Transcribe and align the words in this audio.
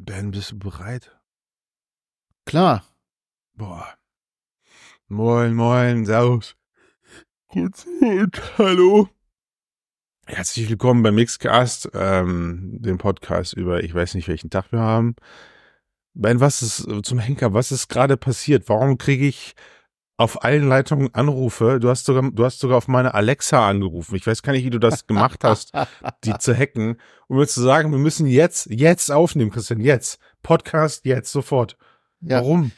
Ben, 0.00 0.30
bist 0.30 0.52
du 0.52 0.58
bereit? 0.58 1.10
Klar. 2.44 2.84
Boah. 3.54 3.94
Moin, 5.08 5.54
moin, 5.54 6.04
servus. 6.04 6.54
Gut, 7.48 7.86
und 8.02 8.58
hallo. 8.58 9.08
Herzlich 10.26 10.68
willkommen 10.68 11.02
beim 11.02 11.14
Mixcast, 11.14 11.90
ähm, 11.94 12.76
dem 12.82 12.98
Podcast 12.98 13.54
über, 13.54 13.82
ich 13.82 13.94
weiß 13.94 14.14
nicht, 14.14 14.28
welchen 14.28 14.50
Tag 14.50 14.70
wir 14.70 14.80
haben. 14.80 15.16
Ben, 16.12 16.40
was 16.40 16.60
ist 16.60 16.86
zum 17.02 17.18
Henker, 17.18 17.54
was 17.54 17.72
ist 17.72 17.88
gerade 17.88 18.18
passiert? 18.18 18.68
Warum 18.68 18.98
kriege 18.98 19.26
ich 19.26 19.54
auf 20.16 20.44
allen 20.44 20.68
Leitungen 20.68 21.14
Anrufe? 21.14 21.78
Du 21.80 21.88
hast 21.88 22.06
sogar, 22.06 22.30
du 22.30 22.44
hast 22.44 22.58
sogar 22.58 22.78
auf 22.78 22.88
meine 22.88 23.14
Alexa 23.14 23.68
angerufen. 23.68 24.14
Ich 24.16 24.26
weiß 24.26 24.42
gar 24.42 24.52
nicht, 24.52 24.64
wie 24.64 24.70
du 24.70 24.78
das 24.78 25.06
gemacht 25.06 25.44
hast, 25.44 25.72
die 26.24 26.36
zu 26.38 26.56
hacken, 26.56 27.00
um 27.28 27.36
mir 27.36 27.46
zu 27.46 27.60
sagen, 27.60 27.90
wir 27.90 27.98
müssen 27.98 28.26
jetzt, 28.26 28.66
jetzt 28.70 29.10
aufnehmen, 29.10 29.50
Christian, 29.50 29.80
jetzt. 29.80 30.18
Podcast 30.42 31.04
jetzt, 31.04 31.32
sofort. 31.32 31.76
Ja. 32.20 32.38
Warum? 32.38 32.72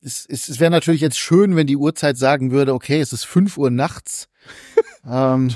Es, 0.00 0.26
es, 0.28 0.48
es 0.48 0.60
wäre 0.60 0.70
natürlich 0.70 1.00
jetzt 1.00 1.18
schön, 1.18 1.56
wenn 1.56 1.66
die 1.66 1.76
Uhrzeit 1.76 2.16
sagen 2.16 2.50
würde, 2.50 2.74
okay, 2.74 3.00
es 3.00 3.12
ist 3.12 3.24
fünf 3.24 3.58
Uhr 3.58 3.70
nachts. 3.70 4.28
ähm, 5.08 5.54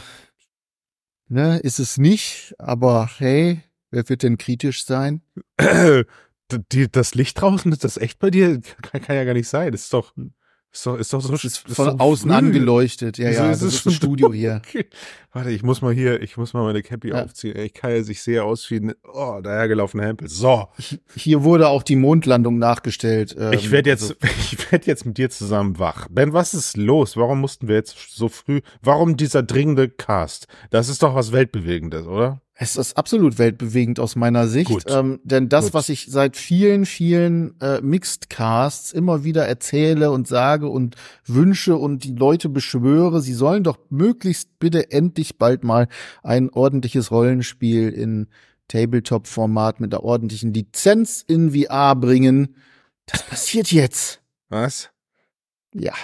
ne, 1.29 1.59
ist 1.59 1.79
es 1.79 1.99
nicht, 1.99 2.55
aber 2.59 3.11
hey, 3.19 3.63
wer 3.91 4.09
wird 4.09 4.23
denn 4.23 4.39
kritisch 4.39 4.85
sein? 4.85 5.23
Die, 6.73 6.91
das 6.91 7.15
Licht 7.15 7.41
draußen, 7.41 7.71
ist 7.71 7.85
das 7.85 7.97
echt 7.97 8.19
bei 8.19 8.29
dir? 8.29 8.61
Kann, 8.83 9.01
kann 9.03 9.15
ja 9.15 9.23
gar 9.23 9.35
nicht 9.35 9.47
sein. 9.47 9.71
Das 9.71 9.83
ist 9.83 9.93
doch, 9.93 10.13
ist 10.73 10.87
doch, 10.87 10.97
ist 10.99 11.13
doch 11.13 11.21
so. 11.21 11.35
Ist 11.35 11.45
ist 11.45 11.59
von 11.75 11.87
doch 11.87 12.01
außen 12.01 12.31
früh. 12.31 12.37
angeleuchtet. 12.37 13.19
Ja, 13.19 13.31
ja, 13.31 13.51
ist 13.51 13.63
das 13.63 13.69
es 13.69 13.75
ist 13.75 13.75
das 13.75 13.83
schon 13.83 13.93
Studio 13.93 14.33
hier. 14.33 14.63
Okay. 14.67 14.87
Warte, 15.33 15.51
ich 15.51 15.63
muss 15.63 15.83
mal 15.83 15.93
hier, 15.93 16.21
ich 16.23 16.37
muss 16.37 16.53
mal 16.55 16.63
meine 16.65 16.83
Cappy 16.83 17.09
Ja. 17.11 17.23
aufziehen. 17.25 17.57
Ich 17.59 17.73
kann 17.75 17.91
ja 17.93 18.03
sich 18.03 18.23
sehr 18.23 18.45
aus 18.45 18.69
wie 18.71 18.77
ein, 18.77 18.95
oh, 19.13 19.41
dahergelaufener 19.43 20.05
Hempel. 20.07 20.29
So. 20.29 20.69
Hier 21.15 21.43
wurde 21.45 21.69
auch 21.69 21.83
die 21.83 21.97
Mondlandung 21.97 22.59
nachgestellt. 22.59 23.37
Ähm, 23.39 23.53
Ich 23.53 23.71
werde 23.71 23.91
jetzt, 23.91 24.03
also, 24.03 24.15
ich 24.53 24.71
werde 24.73 24.87
jetzt 24.87 25.07
mit 25.07 25.19
dir 25.19 25.31
zusammen 25.31 25.79
wach. 25.79 26.09
Ben, 26.11 26.33
was 26.33 26.55
ist 26.55 26.77
los? 26.77 27.17
Warum 27.17 27.41
mussten 27.41 27.69
wir 27.69 27.77
jetzt 27.77 27.97
so 28.11 28.29
früh? 28.29 28.61
Warum 28.83 29.17
dieser 29.17 29.43
dringende 29.43 29.89
Cast? 29.89 30.47
Das 30.71 30.89
ist 30.89 31.03
doch 31.03 31.15
was 31.15 31.33
Weltbewegendes, 31.33 32.07
oder? 32.07 32.41
Es 32.63 32.77
ist 32.77 32.99
absolut 32.99 33.39
weltbewegend 33.39 33.99
aus 34.01 34.17
meiner 34.17 34.47
Sicht. 34.47 34.85
Ähm, 34.87 35.19
denn 35.25 35.49
das, 35.49 35.67
Gut. 35.67 35.75
was 35.75 35.89
ich 35.89 36.09
seit 36.11 36.37
vielen, 36.37 36.85
vielen 36.85 37.59
äh, 37.59 37.81
Mixed 37.81 38.29
Casts 38.29 38.93
immer 38.93 39.25
wieder 39.25 39.49
erzähle 39.49 40.11
und 40.11 40.29
sage 40.29 40.69
und 40.69 40.95
wünsche 41.25 41.77
und 41.77 42.05
die 42.05 42.13
Leute 42.13 42.51
beschwöre, 42.51 43.23
sie 43.23 43.33
sollen 43.33 43.65
doch 43.65 43.79
möglichst 43.89 44.59
bitte 44.59 44.91
endlich 44.91 45.39
bald 45.39 45.65
mal 45.65 45.89
ein 46.23 46.51
ordentliches 46.51 47.11
Rollenspiel 47.11 47.89
in 47.89 48.29
Tabletop-Format 48.69 49.81
mit 49.81 49.95
einer 49.95 50.05
ordentlichen 50.05 50.53
Lizenz 50.53 51.25
in 51.27 51.53
VR 51.53 51.97
bringen. 51.97 52.57
Das 53.07 53.23
passiert 53.23 53.73
jetzt. 53.73 54.21
Was? 54.51 54.91
Ja. 55.73 55.95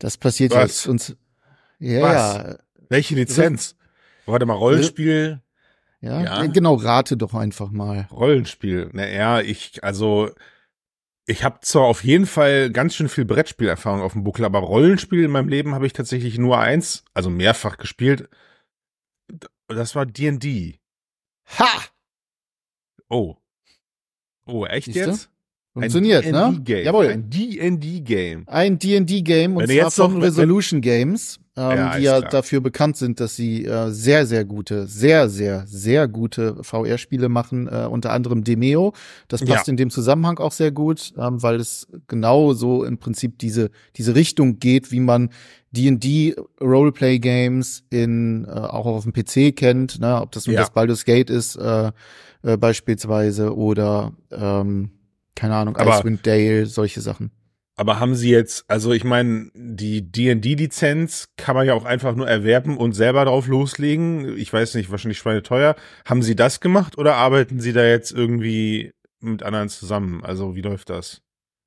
Das 0.00 0.16
passiert 0.16 0.56
Was? 0.56 0.62
jetzt. 0.62 0.88
Und 0.88 1.16
ja, 1.78 2.02
Was? 2.02 2.34
ja. 2.34 2.58
Welche 2.88 3.14
Lizenz? 3.14 3.76
Warte 4.28 4.46
mal, 4.46 4.54
Rollenspiel, 4.54 5.40
Ja, 6.00 6.22
Ja. 6.22 6.46
genau, 6.46 6.74
rate 6.74 7.16
doch 7.16 7.34
einfach 7.34 7.70
mal. 7.70 8.06
Rollenspiel. 8.12 8.90
Naja, 8.92 9.40
ich, 9.40 9.82
also, 9.82 10.30
ich 11.26 11.42
habe 11.42 11.58
zwar 11.62 11.82
auf 11.84 12.04
jeden 12.04 12.26
Fall 12.26 12.70
ganz 12.70 12.94
schön 12.94 13.08
viel 13.08 13.24
Brettspielerfahrung 13.24 14.00
auf 14.02 14.12
dem 14.12 14.22
Buckel, 14.22 14.44
aber 14.44 14.60
Rollenspiel 14.60 15.24
in 15.24 15.30
meinem 15.32 15.48
Leben 15.48 15.74
habe 15.74 15.86
ich 15.86 15.92
tatsächlich 15.92 16.38
nur 16.38 16.58
eins, 16.58 17.04
also 17.14 17.30
mehrfach 17.30 17.78
gespielt. 17.78 18.28
Das 19.66 19.94
war 19.96 20.06
D&D. 20.06 20.78
Ha! 21.58 21.66
Oh. 23.08 23.36
Oh, 24.46 24.64
echt 24.66 24.86
Siehste? 24.86 25.00
jetzt? 25.10 25.30
Funktioniert, 25.74 26.24
ein 26.26 26.32
ne? 26.32 26.50
D&D-Game. 26.52 26.84
Jawohl. 26.84 27.06
Ein 27.08 27.28
D&D-Game. 27.30 28.44
Ein 28.48 28.78
D&D-Game 28.78 29.56
und 29.56 29.64
zwar 29.66 29.74
jetzt 29.74 29.98
noch- 29.98 30.10
von 30.12 30.22
Resolution 30.22 30.80
Games, 30.80 31.40
ähm, 31.58 31.76
Ja, 31.76 31.96
die 31.96 32.02
ja 32.04 32.18
klar. 32.18 32.30
dafür 32.30 32.60
bekannt 32.60 32.96
sind, 32.96 33.18
dass 33.20 33.34
sie 33.36 33.64
äh, 33.64 33.90
sehr, 33.90 34.24
sehr 34.26 34.44
gute, 34.44 34.86
sehr, 34.86 35.28
sehr, 35.28 35.64
sehr 35.66 36.06
gute 36.06 36.62
VR-Spiele 36.62 37.28
machen, 37.28 37.66
äh, 37.66 37.86
unter 37.90 38.12
anderem 38.12 38.44
Demeo. 38.44 38.92
Das 39.26 39.44
passt 39.44 39.66
Ja. 39.66 39.70
in 39.72 39.76
dem 39.76 39.90
Zusammenhang 39.90 40.38
auch 40.38 40.52
sehr 40.52 40.70
gut, 40.70 41.12
ähm, 41.18 41.42
weil 41.42 41.56
es 41.56 41.88
genau 42.06 42.52
so 42.52 42.84
im 42.84 42.98
Prinzip 42.98 43.38
diese, 43.38 43.70
diese 43.96 44.14
Richtung 44.14 44.58
geht, 44.60 44.92
wie 44.92 45.00
man 45.00 45.30
D&D 45.72 46.34
Roleplay 46.60 47.18
Games 47.18 47.82
in 47.90 48.44
äh, 48.46 48.50
auch 48.50 48.86
auf 48.86 49.04
dem 49.04 49.12
PC 49.12 49.54
kennt, 49.54 50.00
ne? 50.00 50.20
ob 50.22 50.32
das 50.32 50.46
nun 50.46 50.54
Ja. 50.54 50.60
das 50.60 50.70
Baldur's 50.70 51.04
Gate 51.04 51.28
ist 51.28 51.56
äh, 51.56 51.92
äh, 52.42 52.56
beispielsweise 52.56 53.54
oder 53.54 54.12
ähm, 54.30 54.90
keine 55.34 55.54
Ahnung, 55.56 55.76
Aber- 55.76 55.98
Icewind 55.98 56.26
Dale, 56.26 56.66
solche 56.66 57.00
Sachen. 57.00 57.30
Aber 57.78 58.00
haben 58.00 58.16
sie 58.16 58.30
jetzt, 58.30 58.64
also 58.66 58.92
ich 58.92 59.04
meine, 59.04 59.52
die 59.54 60.02
D&D-Lizenz 60.02 61.28
kann 61.36 61.54
man 61.54 61.64
ja 61.64 61.74
auch 61.74 61.84
einfach 61.84 62.16
nur 62.16 62.28
erwerben 62.28 62.76
und 62.76 62.92
selber 62.92 63.24
drauf 63.24 63.46
loslegen. 63.46 64.36
Ich 64.36 64.52
weiß 64.52 64.74
nicht, 64.74 64.90
wahrscheinlich 64.90 65.18
schweineteuer. 65.18 65.76
Haben 66.04 66.22
sie 66.22 66.34
das 66.34 66.58
gemacht 66.58 66.98
oder 66.98 67.14
arbeiten 67.14 67.60
sie 67.60 67.72
da 67.72 67.84
jetzt 67.84 68.10
irgendwie 68.10 68.90
mit 69.20 69.44
anderen 69.44 69.68
zusammen? 69.68 70.24
Also 70.24 70.56
wie 70.56 70.60
läuft 70.60 70.90
das? 70.90 71.22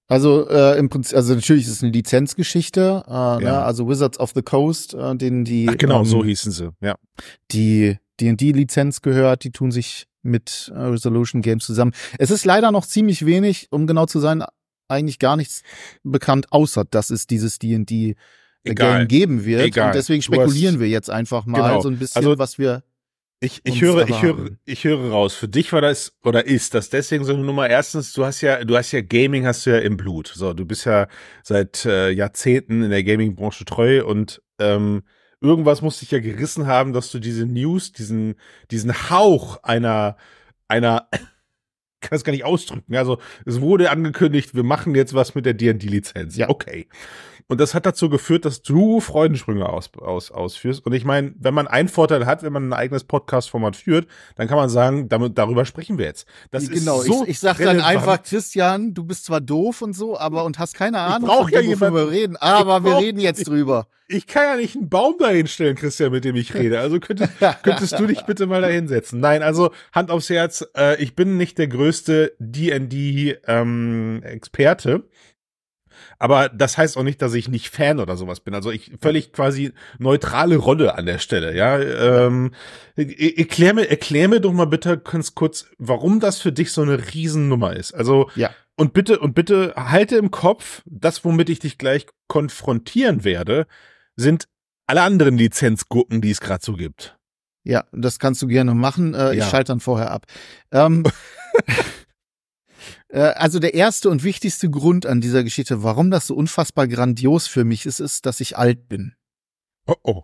Also 0.09 0.49
äh, 0.49 0.77
im 0.77 0.89
Prinzip, 0.89 1.15
also 1.15 1.33
natürlich 1.33 1.63
ist 1.63 1.71
es 1.71 1.83
eine 1.83 1.93
Lizenzgeschichte, 1.93 3.05
äh, 3.07 3.11
ne? 3.11 3.43
Ja. 3.43 3.63
also 3.63 3.87
Wizards 3.87 4.19
of 4.19 4.33
the 4.35 4.41
Coast, 4.41 4.93
äh, 4.93 5.15
denen 5.15 5.45
die 5.45 5.69
Ach 5.69 5.77
genau, 5.77 5.99
ähm, 5.99 6.05
so 6.05 6.25
hießen 6.25 6.51
sie, 6.51 6.71
ja. 6.81 6.95
die 7.53 7.97
D&D-Lizenz 8.19 9.01
gehört, 9.01 9.45
die 9.45 9.51
tun 9.51 9.71
sich 9.71 10.07
mit 10.21 10.69
äh, 10.75 10.79
Resolution 10.79 11.41
Games 11.41 11.65
zusammen. 11.65 11.93
Es 12.19 12.31
ist 12.31 12.43
leider 12.43 12.73
noch 12.73 12.85
ziemlich 12.85 13.25
wenig, 13.25 13.67
um 13.71 13.87
genau 13.87 14.05
zu 14.05 14.19
sein, 14.19 14.43
eigentlich 14.91 15.19
gar 15.19 15.35
nichts 15.37 15.63
bekannt, 16.03 16.47
außer 16.51 16.85
dass 16.85 17.09
es 17.09 17.25
dieses 17.27 17.57
D&D 17.59 18.15
Egal. 18.63 18.99
Game 18.99 19.07
geben 19.07 19.45
wird. 19.45 19.61
Egal. 19.61 19.87
Und 19.87 19.95
deswegen 19.95 20.21
spekulieren 20.21 20.75
hast- 20.75 20.79
wir 20.81 20.87
jetzt 20.89 21.09
einfach 21.09 21.45
mal 21.47 21.61
Genau. 21.69 21.81
so 21.81 21.89
ein 21.89 21.97
bisschen, 21.97 22.19
Also- 22.19 22.37
was 22.37 22.59
wir 22.59 22.83
Ich, 23.43 23.61
ich 23.63 23.81
höre, 23.81 24.07
ich 24.07 24.21
höre, 24.21 24.51
ich 24.65 24.83
höre 24.83 25.09
raus. 25.09 25.33
Für 25.33 25.47
dich 25.47 25.73
war 25.73 25.81
das 25.81 26.13
oder 26.23 26.45
ist 26.45 26.75
das 26.75 26.91
deswegen 26.91 27.25
so 27.25 27.33
eine 27.33 27.41
Nummer. 27.43 27.67
Erstens, 27.67 28.13
du 28.13 28.23
hast 28.23 28.41
ja, 28.41 28.63
du 28.63 28.77
hast 28.77 28.91
ja 28.91 29.01
Gaming, 29.01 29.47
hast 29.47 29.65
du 29.65 29.71
ja 29.71 29.79
im 29.79 29.97
Blut. 29.97 30.31
So, 30.35 30.53
du 30.53 30.63
bist 30.63 30.85
ja 30.85 31.07
seit 31.41 31.83
äh, 31.85 32.11
Jahrzehnten 32.11 32.83
in 32.83 32.91
der 32.91 33.03
Gaming-Branche 33.03 33.65
treu 33.65 34.05
und 34.05 34.43
ähm, 34.59 35.01
irgendwas 35.39 35.81
muss 35.81 35.97
dich 36.01 36.11
ja 36.11 36.19
gerissen 36.19 36.67
haben, 36.67 36.93
dass 36.93 37.09
du 37.09 37.17
diese 37.17 37.47
News, 37.47 37.91
diesen, 37.93 38.35
diesen 38.69 39.09
Hauch 39.09 39.57
einer, 39.63 40.17
einer, 40.67 41.07
kann 42.11 42.15
es 42.15 42.23
gar 42.23 42.31
nicht 42.31 42.43
ausdrücken. 42.43 42.95
Also 42.95 43.19
es 43.45 43.61
wurde 43.61 43.91
angekündigt, 43.91 44.55
wir 44.55 44.63
machen 44.63 44.95
jetzt 44.95 45.13
was 45.13 45.35
mit 45.35 45.45
der 45.45 45.53
D&D-Lizenz. 45.53 46.35
Ja. 46.35 46.49
Okay. 46.49 46.87
Und 47.51 47.59
das 47.59 47.73
hat 47.73 47.85
dazu 47.85 48.07
geführt, 48.09 48.45
dass 48.45 48.61
du 48.61 49.01
Freudensprünge 49.01 49.67
aus, 49.67 49.89
aus, 49.97 50.31
ausführst. 50.31 50.85
Und 50.85 50.93
ich 50.93 51.03
meine, 51.03 51.33
wenn 51.37 51.53
man 51.53 51.67
einen 51.67 51.89
Vorteil 51.89 52.25
hat, 52.25 52.43
wenn 52.43 52.53
man 52.53 52.69
ein 52.69 52.73
eigenes 52.73 53.03
Podcast-Format 53.03 53.75
führt, 53.75 54.07
dann 54.37 54.47
kann 54.47 54.55
man 54.55 54.69
sagen, 54.69 55.09
damit, 55.09 55.37
darüber 55.37 55.65
sprechen 55.65 55.97
wir 55.97 56.05
jetzt. 56.05 56.25
Das 56.51 56.69
genau, 56.69 57.01
ist 57.01 57.07
so 57.07 57.23
ich, 57.23 57.31
ich 57.31 57.39
sag 57.39 57.57
dann 57.57 57.81
einfach, 57.81 58.23
Christian, 58.23 58.93
du 58.93 59.03
bist 59.03 59.25
zwar 59.25 59.41
doof 59.41 59.81
und 59.81 59.91
so, 59.93 60.17
aber 60.17 60.45
und 60.45 60.59
hast 60.59 60.75
keine 60.75 60.99
Ahnung, 60.99 61.27
brauch 61.27 61.41
von 61.43 61.51
ja 61.51 61.59
dem, 61.59 61.71
jemanden- 61.71 61.95
wir 61.97 62.09
reden, 62.09 62.37
aber 62.37 62.77
ich 62.77 62.83
wir 62.85 62.91
brauch- 62.91 63.01
reden 63.01 63.19
jetzt 63.19 63.45
drüber. 63.49 63.87
Ich 64.07 64.27
kann 64.27 64.43
ja 64.43 64.55
nicht 64.57 64.75
einen 64.77 64.87
Baum 64.89 65.15
dahinstellen, 65.19 65.75
Christian, 65.75 66.11
mit 66.11 66.23
dem 66.25 66.35
ich 66.37 66.53
rede. 66.53 66.79
Also 66.81 66.99
könntest, 67.01 67.31
könntest 67.63 67.97
du 67.97 68.07
dich 68.07 68.21
bitte 68.23 68.45
mal 68.45 68.61
da 68.61 68.67
hinsetzen. 68.67 69.21
Nein, 69.21 69.41
also 69.41 69.71
Hand 69.93 70.11
aufs 70.11 70.29
Herz, 70.29 70.65
äh, 70.75 71.01
ich 71.01 71.15
bin 71.15 71.37
nicht 71.37 71.57
der 71.57 71.67
größte 71.67 72.33
D&D-Experte. 72.39 75.03
Aber 76.21 76.49
das 76.49 76.77
heißt 76.77 76.97
auch 76.97 77.03
nicht, 77.03 77.21
dass 77.21 77.33
ich 77.33 77.49
nicht 77.49 77.69
Fan 77.69 77.99
oder 77.99 78.15
sowas 78.15 78.39
bin. 78.39 78.53
Also 78.53 78.71
ich 78.71 78.91
völlig 79.01 79.33
quasi 79.33 79.73
neutrale 79.99 80.55
Rolle 80.57 80.95
an 80.95 81.05
der 81.05 81.17
Stelle, 81.19 81.55
ja. 81.55 81.79
Ähm, 81.79 82.51
er- 82.95 83.37
erklär, 83.39 83.73
mir, 83.73 83.89
erklär 83.89 84.27
mir 84.27 84.39
doch 84.39 84.53
mal 84.53 84.65
bitte 84.65 84.97
ganz 84.97 85.35
kurz, 85.35 85.65
warum 85.77 86.19
das 86.19 86.39
für 86.39 86.51
dich 86.51 86.71
so 86.71 86.81
eine 86.81 87.13
Riesennummer 87.13 87.75
ist. 87.75 87.93
Also 87.93 88.29
Ja. 88.35 88.51
und 88.75 88.93
bitte, 88.93 89.19
und 89.19 89.33
bitte 89.33 89.73
halte 89.75 90.15
im 90.17 90.31
Kopf, 90.31 90.81
das, 90.85 91.25
womit 91.25 91.49
ich 91.49 91.59
dich 91.59 91.77
gleich 91.77 92.05
konfrontieren 92.27 93.23
werde, 93.23 93.65
sind 94.15 94.47
alle 94.87 95.01
anderen 95.01 95.37
Lizenzgurken, 95.37 96.21
die 96.21 96.31
es 96.31 96.41
gerade 96.41 96.63
so 96.63 96.73
gibt. 96.73 97.17
Ja, 97.63 97.85
das 97.91 98.19
kannst 98.19 98.41
du 98.41 98.47
gerne 98.47 98.73
machen. 98.73 99.13
Äh, 99.13 99.33
Ich 99.33 99.39
Ja. 99.39 99.45
schalte 99.49 99.71
dann 99.71 99.79
vorher 99.79 100.11
ab. 100.11 100.25
Ähm, 100.71 101.03
äh, 101.05 101.73
also 103.19 103.59
der 103.59 103.73
erste 103.73 104.09
und 104.09 104.23
wichtigste 104.23 104.69
Grund 104.69 105.05
an 105.05 105.21
dieser 105.21 105.43
Geschichte, 105.43 105.83
warum 105.83 106.11
das 106.11 106.27
so 106.27 106.35
unfassbar 106.35 106.87
grandios 106.87 107.47
für 107.47 107.63
mich 107.63 107.85
ist, 107.85 107.99
ist, 107.99 108.25
dass 108.25 108.39
ich 108.39 108.57
alt 108.57 108.87
bin. 108.87 109.15
Oh 109.87 109.95
oh. 110.03 110.23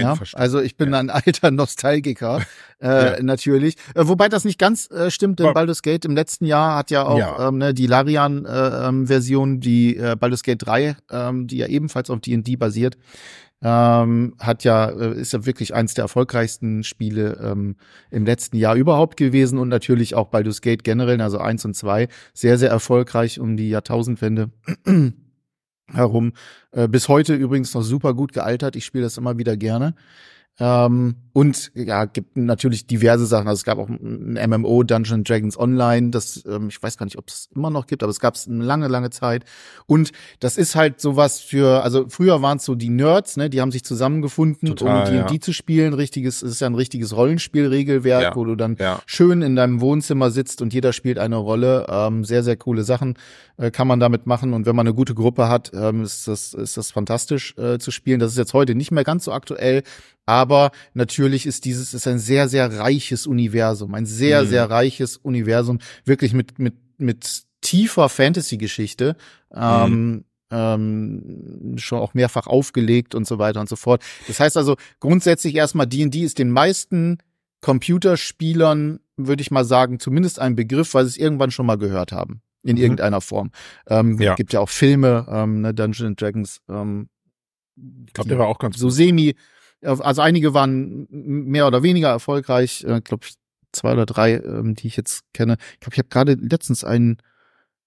Ja, 0.00 0.18
also 0.34 0.60
ich 0.60 0.76
bin 0.76 0.92
ja. 0.92 0.98
ein 0.98 1.10
alter 1.10 1.50
Nostalgiker, 1.50 2.42
äh, 2.80 2.86
ja. 2.86 3.22
natürlich. 3.22 3.76
Äh, 3.94 4.06
wobei 4.06 4.28
das 4.28 4.44
nicht 4.44 4.58
ganz 4.58 4.90
äh, 4.90 5.10
stimmt, 5.10 5.38
denn 5.38 5.52
Baldur's 5.54 5.82
Gate 5.82 6.04
im 6.04 6.14
letzten 6.14 6.46
Jahr 6.46 6.76
hat 6.76 6.90
ja 6.90 7.04
auch. 7.04 7.48
Ähm, 7.48 7.58
ne, 7.58 7.74
die 7.74 7.86
Larian-Version, 7.86 9.48
äh, 9.48 9.54
ähm, 9.54 9.60
die 9.60 9.96
äh, 9.96 10.16
Baldur's 10.16 10.42
Gate 10.42 10.64
3, 10.64 10.96
ähm, 11.10 11.46
die 11.46 11.58
ja 11.58 11.66
ebenfalls 11.66 12.10
auf 12.10 12.20
D&D 12.20 12.56
basiert, 12.56 12.96
ähm, 13.62 14.34
hat 14.40 14.64
ja, 14.64 14.90
äh, 14.90 15.14
ist 15.20 15.32
ja 15.32 15.46
wirklich 15.46 15.74
eins 15.74 15.94
der 15.94 16.02
erfolgreichsten 16.02 16.82
Spiele 16.82 17.38
ähm, 17.42 17.76
im 18.10 18.26
letzten 18.26 18.56
Jahr 18.56 18.74
überhaupt 18.74 19.16
gewesen 19.16 19.58
und 19.58 19.68
natürlich 19.68 20.14
auch 20.14 20.28
Baldur's 20.28 20.60
Gate 20.60 20.82
generell, 20.82 21.20
also 21.20 21.38
eins 21.38 21.64
und 21.64 21.74
zwei, 21.74 22.08
sehr, 22.34 22.58
sehr 22.58 22.70
erfolgreich 22.70 23.38
um 23.38 23.56
die 23.56 23.68
Jahrtausendwende 23.68 24.50
herum. 25.92 26.32
Äh, 26.72 26.88
bis 26.88 27.08
heute 27.08 27.34
übrigens 27.34 27.74
noch 27.74 27.82
super 27.82 28.14
gut 28.14 28.32
gealtert. 28.32 28.76
Ich 28.76 28.84
spiele 28.84 29.04
das 29.04 29.16
immer 29.16 29.38
wieder 29.38 29.56
gerne. 29.56 29.94
Ähm, 30.62 31.16
und 31.32 31.72
ja, 31.74 32.04
gibt 32.04 32.36
natürlich 32.36 32.86
diverse 32.86 33.26
Sachen. 33.26 33.48
Also 33.48 33.60
es 33.60 33.64
gab 33.64 33.78
auch 33.78 33.88
ein 33.88 34.38
MMO, 34.48 34.84
Dungeon 34.84 35.24
Dragons 35.24 35.58
Online, 35.58 36.10
das, 36.10 36.44
ähm, 36.46 36.68
ich 36.68 36.80
weiß 36.80 36.98
gar 36.98 37.04
nicht, 37.04 37.18
ob 37.18 37.28
es 37.28 37.48
immer 37.52 37.70
noch 37.70 37.88
gibt, 37.88 38.04
aber 38.04 38.10
es 38.10 38.20
gab 38.20 38.36
es 38.36 38.46
eine 38.46 38.62
lange, 38.62 38.86
lange 38.86 39.10
Zeit. 39.10 39.44
Und 39.86 40.12
das 40.38 40.56
ist 40.56 40.76
halt 40.76 41.00
sowas 41.00 41.40
für, 41.40 41.82
also 41.82 42.04
früher 42.08 42.42
waren 42.42 42.58
es 42.58 42.64
so 42.64 42.76
die 42.76 42.90
Nerds, 42.90 43.36
ne, 43.36 43.50
die 43.50 43.60
haben 43.60 43.72
sich 43.72 43.82
zusammengefunden, 43.82 44.76
Total, 44.76 45.20
um 45.20 45.26
die, 45.26 45.34
ja. 45.34 45.40
zu 45.40 45.52
spielen. 45.52 45.94
Richtiges, 45.94 46.42
es 46.42 46.52
ist 46.52 46.60
ja 46.60 46.68
ein 46.68 46.76
richtiges 46.76 47.16
Rollenspielregelwerk, 47.16 48.22
ja. 48.22 48.36
wo 48.36 48.44
du 48.44 48.54
dann 48.54 48.76
ja. 48.78 49.00
schön 49.06 49.42
in 49.42 49.56
deinem 49.56 49.80
Wohnzimmer 49.80 50.30
sitzt 50.30 50.62
und 50.62 50.72
jeder 50.72 50.92
spielt 50.92 51.18
eine 51.18 51.36
Rolle. 51.36 51.86
Ähm, 51.88 52.24
sehr, 52.24 52.44
sehr 52.44 52.56
coole 52.56 52.84
Sachen 52.84 53.16
äh, 53.56 53.70
kann 53.70 53.88
man 53.88 54.00
damit 54.00 54.26
machen. 54.26 54.52
Und 54.52 54.66
wenn 54.66 54.76
man 54.76 54.86
eine 54.86 54.94
gute 54.94 55.14
Gruppe 55.14 55.48
hat, 55.48 55.72
ähm, 55.74 56.02
ist 56.02 56.28
das, 56.28 56.54
ist 56.54 56.76
das 56.76 56.90
fantastisch 56.90 57.56
äh, 57.58 57.78
zu 57.78 57.90
spielen. 57.90 58.20
Das 58.20 58.32
ist 58.32 58.38
jetzt 58.38 58.54
heute 58.54 58.74
nicht 58.74 58.92
mehr 58.92 59.04
ganz 59.04 59.24
so 59.24 59.32
aktuell, 59.32 59.82
aber 60.26 60.70
natürlich 60.94 61.46
ist 61.46 61.64
dieses 61.64 61.94
ist 61.94 62.06
ein 62.06 62.18
sehr 62.18 62.48
sehr 62.48 62.78
reiches 62.78 63.26
Universum, 63.26 63.94
ein 63.94 64.06
sehr 64.06 64.42
mhm. 64.42 64.48
sehr 64.48 64.70
reiches 64.70 65.16
Universum, 65.16 65.78
wirklich 66.04 66.32
mit 66.32 66.58
mit 66.58 66.74
mit 66.98 67.42
tiefer 67.60 68.08
Fantasy-Geschichte. 68.08 69.16
Ähm, 69.54 69.92
mhm. 69.92 70.24
Ähm, 70.54 71.76
schon 71.78 71.98
auch 71.98 72.12
mehrfach 72.12 72.46
aufgelegt 72.46 73.14
und 73.14 73.26
so 73.26 73.38
weiter 73.38 73.60
und 73.60 73.70
so 73.70 73.76
fort. 73.76 74.04
Das 74.26 74.38
heißt 74.38 74.58
also 74.58 74.76
grundsätzlich 75.00 75.54
erstmal 75.54 75.86
D&D 75.86 76.20
ist 76.20 76.38
den 76.38 76.50
meisten 76.50 77.18
Computerspielern, 77.62 79.00
würde 79.16 79.40
ich 79.40 79.50
mal 79.50 79.64
sagen, 79.64 79.98
zumindest 79.98 80.38
ein 80.40 80.54
Begriff, 80.54 80.92
weil 80.92 81.04
sie 81.06 81.10
es 81.10 81.16
irgendwann 81.16 81.52
schon 81.52 81.64
mal 81.64 81.78
gehört 81.78 82.12
haben 82.12 82.42
in 82.62 82.76
mhm. 82.76 82.82
irgendeiner 82.82 83.22
Form. 83.22 83.50
Ähm, 83.86 84.20
ja. 84.20 84.34
Gibt 84.34 84.52
ja 84.52 84.60
auch 84.60 84.68
Filme, 84.68 85.26
ähm, 85.30 85.62
ne, 85.62 85.72
Dungeons 85.72 86.16
Dragons. 86.16 86.60
Ähm, 86.68 87.08
ich 88.06 88.12
glaube, 88.12 88.28
der 88.28 88.38
war 88.38 88.48
auch 88.48 88.58
ganz 88.58 88.76
so 88.76 88.90
semi 88.90 89.34
also 89.82 90.22
einige 90.22 90.54
waren 90.54 91.06
mehr 91.10 91.66
oder 91.66 91.82
weniger 91.82 92.08
erfolgreich, 92.08 92.84
äh, 92.84 93.00
glaube 93.00 93.26
ich 93.26 93.34
zwei 93.72 93.92
oder 93.92 94.06
drei, 94.06 94.34
ähm, 94.34 94.74
die 94.74 94.86
ich 94.86 94.96
jetzt 94.96 95.24
kenne. 95.32 95.56
Ich 95.74 95.80
glaube, 95.80 95.94
ich 95.94 95.98
habe 95.98 96.08
gerade 96.08 96.34
letztens 96.34 96.84
einen 96.84 97.18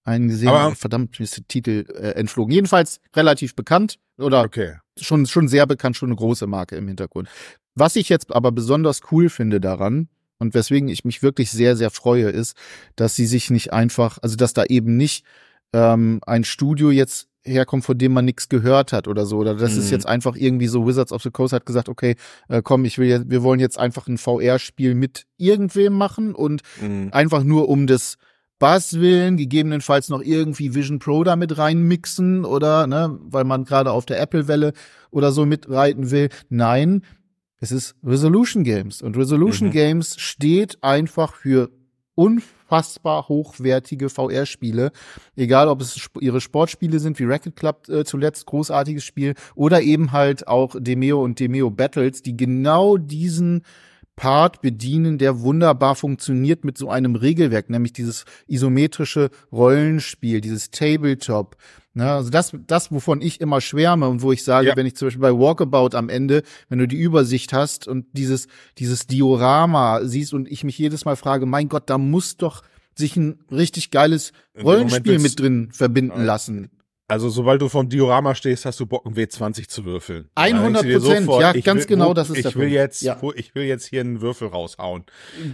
einen 0.03 0.27
gesehen, 0.27 0.49
Aber, 0.49 0.75
verdammt, 0.75 1.19
mir 1.19 1.23
ist 1.23 1.35
der 1.35 1.47
Titel 1.47 1.85
äh, 1.89 2.11
entflogen. 2.11 2.53
Jedenfalls 2.53 2.99
relativ 3.15 3.55
bekannt 3.55 3.97
oder 4.17 4.43
okay. 4.43 4.75
schon 4.99 5.25
schon 5.25 5.47
sehr 5.47 5.65
bekannt, 5.65 5.97
schon 5.97 6.09
eine 6.09 6.15
große 6.15 6.45
Marke 6.45 6.75
im 6.75 6.87
Hintergrund. 6.87 7.27
Was 7.73 7.95
ich 7.95 8.07
jetzt 8.07 8.33
aber 8.33 8.51
besonders 8.51 9.01
cool 9.11 9.29
finde 9.29 9.59
daran 9.59 10.07
und 10.37 10.53
weswegen 10.53 10.89
ich 10.89 11.05
mich 11.05 11.23
wirklich 11.23 11.49
sehr 11.49 11.75
sehr 11.75 11.89
freue, 11.89 12.29
ist, 12.29 12.55
dass 12.95 13.15
sie 13.15 13.25
sich 13.25 13.49
nicht 13.49 13.73
einfach, 13.73 14.19
also 14.21 14.35
dass 14.35 14.53
da 14.53 14.63
eben 14.65 14.95
nicht 14.95 15.25
ähm, 15.73 16.19
ein 16.25 16.43
Studio 16.43 16.91
jetzt 16.91 17.27
herkommt, 17.45 17.85
von 17.85 17.97
dem 17.97 18.13
man 18.13 18.25
nichts 18.25 18.49
gehört 18.49 18.91
hat 18.91 19.07
oder 19.07 19.25
so. 19.25 19.37
Oder 19.37 19.55
das 19.55 19.73
mhm. 19.73 19.79
ist 19.79 19.91
jetzt 19.91 20.07
einfach 20.07 20.35
irgendwie 20.35 20.67
so, 20.67 20.85
Wizards 20.85 21.11
of 21.11 21.21
the 21.21 21.31
Coast 21.31 21.53
hat 21.53 21.65
gesagt, 21.65 21.89
okay, 21.89 22.15
äh, 22.49 22.61
komm, 22.63 22.85
ich 22.85 22.97
will 22.97 23.07
jetzt, 23.07 23.29
wir 23.29 23.43
wollen 23.43 23.59
jetzt 23.59 23.79
einfach 23.79 24.07
ein 24.07 24.17
VR-Spiel 24.17 24.95
mit 24.95 25.25
irgendwem 25.37 25.93
machen 25.93 26.33
und 26.35 26.61
mhm. 26.81 27.09
einfach 27.11 27.43
nur 27.43 27.69
um 27.69 27.87
das 27.87 28.17
Bass 28.57 28.99
willen, 28.99 29.37
gegebenenfalls 29.37 30.09
noch 30.09 30.21
irgendwie 30.21 30.73
Vision 30.73 30.99
Pro 30.99 31.23
da 31.23 31.35
mit 31.35 31.57
reinmixen 31.57 32.45
oder, 32.45 32.87
ne, 32.87 33.17
weil 33.21 33.43
man 33.43 33.65
gerade 33.65 33.91
auf 33.91 34.05
der 34.05 34.21
Apple-Welle 34.21 34.73
oder 35.11 35.31
so 35.31 35.45
mitreiten 35.45 36.09
will. 36.09 36.29
Nein, 36.49 37.03
es 37.59 37.71
ist 37.71 37.95
Resolution 38.03 38.63
Games. 38.63 39.01
Und 39.01 39.17
Resolution 39.17 39.69
mhm. 39.69 39.73
Games 39.73 40.19
steht 40.19 40.81
einfach 40.83 41.35
für 41.35 41.69
unfassbar 42.15 42.54
hochwertige 42.69 44.09
VR-Spiele. 44.09 44.91
Egal, 45.35 45.67
ob 45.67 45.81
es 45.81 46.09
ihre 46.19 46.41
Sportspiele 46.41 46.99
sind, 46.99 47.19
wie 47.19 47.25
Racket 47.25 47.55
Club 47.55 47.87
äh, 47.89 48.03
zuletzt, 48.03 48.45
großartiges 48.45 49.03
Spiel, 49.03 49.35
oder 49.55 49.81
eben 49.81 50.11
halt 50.11 50.47
auch 50.47 50.75
Demeo 50.77 51.23
und 51.23 51.39
Demeo 51.39 51.69
Battles, 51.69 52.21
die 52.21 52.37
genau 52.37 52.97
diesen 52.97 53.63
Part 54.15 54.61
bedienen, 54.61 55.17
der 55.17 55.41
wunderbar 55.41 55.95
funktioniert 55.95 56.63
mit 56.63 56.77
so 56.77 56.89
einem 56.89 57.15
Regelwerk, 57.15 57.69
nämlich 57.69 57.91
dieses 57.91 58.23
isometrische 58.47 59.29
Rollenspiel, 59.51 60.39
dieses 60.39 60.71
Tabletop. 60.71 61.57
Ne, 61.97 62.11
also 62.11 62.29
das, 62.29 62.51
das, 62.67 62.91
wovon 62.91 63.21
ich 63.21 63.39
immer 63.39 63.61
schwärme 63.61 64.09
und 64.09 64.21
wo 64.21 64.33
ich 64.33 64.43
sage, 64.43 64.67
ja. 64.67 64.75
wenn 64.75 64.85
ich 64.85 64.97
zum 64.97 65.07
Beispiel 65.07 65.21
bei 65.21 65.31
Walkabout 65.31 65.95
am 65.95 66.09
Ende, 66.09 66.43
wenn 66.67 66.77
du 66.77 66.89
die 66.89 66.97
Übersicht 66.97 67.53
hast 67.53 67.87
und 67.87 68.05
dieses, 68.11 68.47
dieses 68.77 69.07
Diorama 69.07 70.01
siehst 70.03 70.33
und 70.33 70.51
ich 70.51 70.65
mich 70.65 70.77
jedes 70.77 71.05
Mal 71.05 71.15
frage, 71.15 71.45
mein 71.45 71.69
Gott, 71.69 71.89
da 71.89 71.97
muss 71.97 72.35
doch 72.35 72.63
sich 72.95 73.15
ein 73.15 73.39
richtig 73.49 73.91
geiles 73.91 74.33
Rollenspiel 74.61 75.19
mit 75.19 75.39
drin 75.39 75.69
verbinden 75.71 76.25
lassen. 76.25 76.69
Also 77.07 77.29
sobald 77.29 77.61
du 77.61 77.69
vom 77.69 77.87
Diorama 77.87 78.33
stehst, 78.33 78.65
hast 78.65 78.79
du 78.79 78.87
Bock, 78.87 79.05
ein 79.05 79.13
W20 79.13 79.67
zu 79.67 79.85
würfeln. 79.85 80.27
100 80.33 80.91
Prozent, 80.91 81.29
ja, 81.39 81.53
ganz 81.53 81.81
will, 81.81 81.87
genau, 81.87 82.15
das 82.15 82.31
ist 82.31 82.37
ich 82.37 82.41
der 82.41 82.55
will 82.55 82.61
Punkt. 82.61 82.73
Jetzt, 82.73 83.01
ja. 83.03 83.21
Ich 83.35 83.53
will 83.53 83.65
jetzt 83.65 83.85
hier 83.85 84.01
einen 84.01 84.21
Würfel 84.21 84.47
raushauen. 84.47 85.03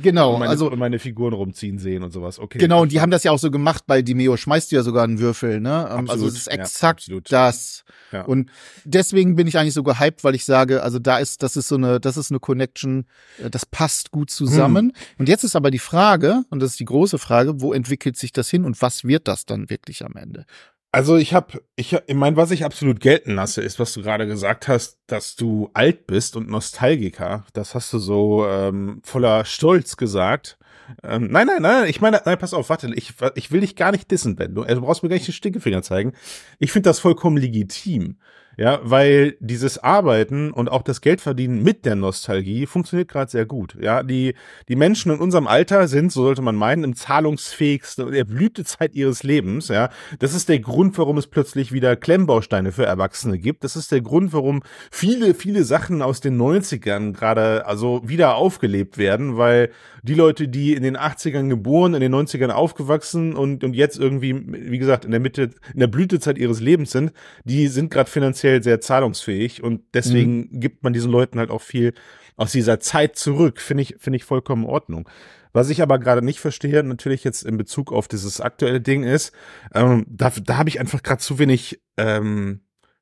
Genau, 0.01 0.36
und 0.36 0.39
meine, 0.39 0.50
also 0.50 0.71
und 0.71 0.80
meine 0.80 0.98
Figuren 0.98 1.33
rumziehen 1.33 1.77
sehen 1.77 2.03
und 2.03 2.12
sowas. 2.12 2.39
Okay. 2.39 2.57
Genau, 2.57 2.83
und 2.83 2.94
die 2.94 3.01
haben 3.01 3.12
das 3.12 3.25
ja 3.25 3.33
auch 3.33 3.39
so 3.39 3.51
gemacht 3.51 3.83
bei 3.86 4.01
Dimeo. 4.01 4.38
Schmeißt 4.38 4.71
du 4.71 4.77
ja 4.77 4.83
sogar 4.83 5.03
einen 5.03 5.19
Würfel, 5.19 5.59
ne? 5.59 5.69
Ähm, 5.69 5.74
also 5.74 5.94
absolut, 5.98 6.12
also 6.12 6.27
es 6.27 6.36
ist 6.36 6.48
exakt 6.48 7.07
ja, 7.07 7.19
das. 7.30 7.83
Ja. 8.13 8.21
Und 8.24 8.50
deswegen 8.86 9.36
bin 9.36 9.45
ich 9.45 9.57
eigentlich 9.57 9.74
so 9.74 9.83
gehypt, 9.83 10.24
weil 10.24 10.36
ich 10.36 10.45
sage, 10.45 10.81
also 10.83 11.00
da 11.00 11.18
ist, 11.18 11.44
das 11.44 11.57
ist 11.57 11.68
so 11.68 11.75
eine, 11.75 12.00
das 12.00 12.15
ist 12.15 12.31
eine 12.31 12.39
Connection, 12.39 13.07
äh, 13.44 13.50
das 13.50 13.65
passt 13.65 14.12
gut 14.12 14.30
zusammen. 14.30 14.94
Hm. 14.95 15.18
Und 15.19 15.30
jetzt 15.30 15.44
ist 15.44 15.57
aber 15.57 15.69
die 15.69 15.80
Frage, 15.80 16.44
und 16.50 16.62
das 16.62 16.71
ist 16.71 16.80
die 16.80 16.86
große 16.86 17.18
Frage, 17.18 17.59
wo 17.59 17.74
entwickelt 17.74 18.15
sich 18.15 18.31
das 18.31 18.50
hin 18.50 18.63
und 18.63 18.81
was 18.81 19.03
wird 19.03 19.27
das 19.27 19.45
dann 19.45 19.69
wirklich 19.69 20.06
am 20.06 20.15
Ende? 20.15 20.45
Also 20.94 21.16
ich 21.16 21.34
habe, 21.34 21.64
ich, 21.78 21.94
ich 21.94 22.16
meine, 22.16 22.36
was 22.36 22.52
ich 22.52 22.66
absolut 22.66 23.00
gelten 23.00 23.36
lasse, 23.36 23.62
ist, 23.62 23.80
was 23.80 23.94
du 23.94 24.02
gerade 24.02 24.28
gesagt 24.28 24.68
hast, 24.68 25.00
dass 25.08 25.38
du 25.38 25.70
alt 25.74 26.06
bist 26.06 26.36
und 26.36 26.50
Nostalgiker. 26.50 27.46
Das 27.54 27.76
hast 27.76 27.94
du 27.94 28.00
so 28.00 28.46
ähm, 28.46 29.02
voller 29.04 29.46
Stolz 29.46 29.96
gesagt. 29.96 30.58
Ähm, 31.04 31.30
nein, 31.32 31.48
nein, 31.48 31.62
nein, 31.62 31.90
ich 31.90 32.02
meine, 32.02 32.22
nein, 32.26 32.38
pass 32.38 32.54
auf, 32.54 32.70
warte, 32.70 32.94
ich, 32.94 33.14
ich 33.36 33.52
will 33.52 33.62
dich 33.62 33.78
gar 33.78 33.92
nicht 33.92 34.12
dissen, 34.12 34.36
Ben. 34.36 34.54
Du, 34.54 34.66
du 34.66 34.82
brauchst 34.82 35.02
mir 35.02 35.08
gar 35.08 35.16
nicht 35.16 35.28
den 35.28 35.34
Stinkefinger 35.34 35.82
zeigen. 35.82 36.12
Ich 36.60 36.74
finde 36.74 36.90
das 36.90 37.00
vollkommen 37.00 37.38
legitim. 37.38 38.18
Ja, 38.57 38.81
weil 38.83 39.38
dieses 39.39 39.77
Arbeiten 39.77 40.51
und 40.51 40.69
auch 40.69 40.81
das 40.81 41.00
Geldverdienen 41.00 41.63
mit 41.63 41.86
der 41.86 41.95
Nostalgie 41.95 42.65
funktioniert 42.65 43.07
gerade 43.07 43.31
sehr 43.31 43.45
gut. 43.45 43.77
Ja, 43.80 44.03
die, 44.03 44.36
die 44.68 44.75
Menschen 44.75 45.12
in 45.12 45.19
unserem 45.19 45.48
Alter 45.48 45.88
sind, 45.88 46.12
so 46.12 46.24
sollte 46.24 46.42
man 46.42 46.56
meinen, 46.56 46.83
im 46.83 46.95
zahlungsfähigsten, 46.95 48.12
der 48.12 48.25
Blütezeit 48.25 48.94
ihres 48.94 49.24
Lebens. 49.24 49.70
Ja, 49.70 49.89
das 50.20 50.34
ist 50.34 50.50
der 50.50 50.60
Grund, 50.60 50.98
warum 50.98 51.17
es 51.17 51.27
plötzlich 51.27 51.72
wieder 51.72 51.96
Klemmbausteine 51.96 52.74
für 52.74 52.86
Erwachsene 52.86 53.39
gibt. 53.39 53.63
Das 53.63 53.77
ist 53.77 53.91
der 53.91 54.01
Grund, 54.01 54.34
warum 54.34 54.63
viele, 54.91 55.34
viele 55.34 55.63
Sachen 55.63 56.01
aus 56.01 56.20
den 56.20 56.38
90ern 56.39 57.13
gerade, 57.13 57.65
also 57.65 58.01
wieder 58.03 58.36
aufgelebt 58.36 58.98
werden, 58.98 59.38
weil 59.38 59.72
die 60.03 60.15
Leute, 60.15 60.50
die 60.50 60.74
in 60.74 60.84
den 60.84 60.98
80ern 60.98 61.48
geboren, 61.48 61.93
in 61.93 62.01
den 62.01 62.13
90ern 62.13 62.50
aufgewachsen 62.50 63.34
und, 63.34 63.63
und 63.63 63.75
jetzt 63.75 63.98
irgendwie, 63.98 64.36
wie 64.46 64.77
gesagt, 64.77 65.05
in 65.05 65.12
der 65.12 65.20
Mitte, 65.20 65.51
in 65.74 65.79
der 65.79 65.88
Blütezeit 65.88 66.38
ihres 66.38 66.60
Lebens 66.60 66.91
sind, 66.91 67.13
die 67.46 67.67
sind 67.67 67.91
gerade 67.91 68.10
finanziell 68.10 68.40
sehr 68.41 68.81
zahlungsfähig 68.81 69.63
und 69.63 69.81
deswegen 69.93 70.50
mhm. 70.51 70.60
gibt 70.60 70.83
man 70.83 70.93
diesen 70.93 71.12
Leuten 71.12 71.39
halt 71.39 71.50
auch 71.50 71.62
viel 71.62 71.93
aus 72.36 72.51
dieser 72.51 72.79
Zeit 72.79 73.15
zurück. 73.15 73.62
Finde 73.62 73.83
ich, 73.83 73.95
finde 74.00 74.17
ich 74.17 74.24
vollkommen 74.24 74.63
in 74.63 74.69
Ordnung. 74.69 75.10
Was 75.53 75.69
ich 75.69 75.81
aber 75.81 76.00
gerade 76.00 76.21
nicht 76.21 76.39
verstehe, 76.39 76.83
natürlich 76.83 77.24
jetzt 77.24 77.43
in 77.43 77.57
Bezug 77.57 77.91
auf 77.91 78.07
dieses 78.07 78.39
aktuelle 78.39 78.81
Ding 78.81 79.03
ist, 79.03 79.33
ähm, 79.74 80.05
da, 80.10 80.31
da 80.41 80.57
habe 80.57 80.69
ich 80.69 80.79
einfach 80.79 81.03
gerade 81.03 81.21
zu 81.21 81.39
wenig 81.39 81.81
ähm, 81.98 82.62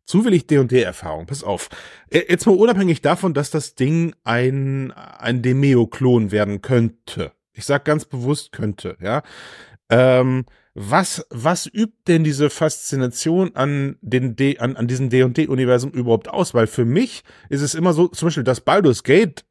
zu 0.09 0.25
wenig 0.25 0.47
D&D-Erfahrung. 0.47 1.27
Pass 1.27 1.43
auf. 1.43 1.69
Jetzt 2.11 2.47
mal 2.47 2.55
unabhängig 2.55 3.03
davon, 3.03 3.35
dass 3.35 3.51
das 3.51 3.75
Ding 3.75 4.15
ein, 4.23 4.91
ein 4.91 5.43
Demeo-Klon 5.43 6.31
werden 6.31 6.63
könnte. 6.63 7.31
Ich 7.53 7.65
sag 7.65 7.85
ganz 7.85 8.05
bewusst 8.05 8.51
könnte, 8.51 8.97
ja. 9.01 9.21
Ähm, 9.89 10.45
was, 10.75 11.25
was 11.29 11.65
übt 11.65 11.93
denn 12.07 12.23
diese 12.23 12.49
Faszination 12.49 13.55
an 13.55 13.97
den 14.01 14.35
D, 14.35 14.59
an, 14.59 14.75
an 14.77 14.87
diesem 14.87 15.09
D&D-Universum 15.09 15.91
überhaupt 15.91 16.29
aus? 16.29 16.53
Weil 16.53 16.67
für 16.67 16.85
mich 16.85 17.23
ist 17.49 17.61
es 17.61 17.75
immer 17.75 17.93
so, 17.93 18.07
zum 18.07 18.27
Beispiel 18.27 18.43
das 18.43 18.61
Baldur's 18.61 19.03
Gate 19.03 19.45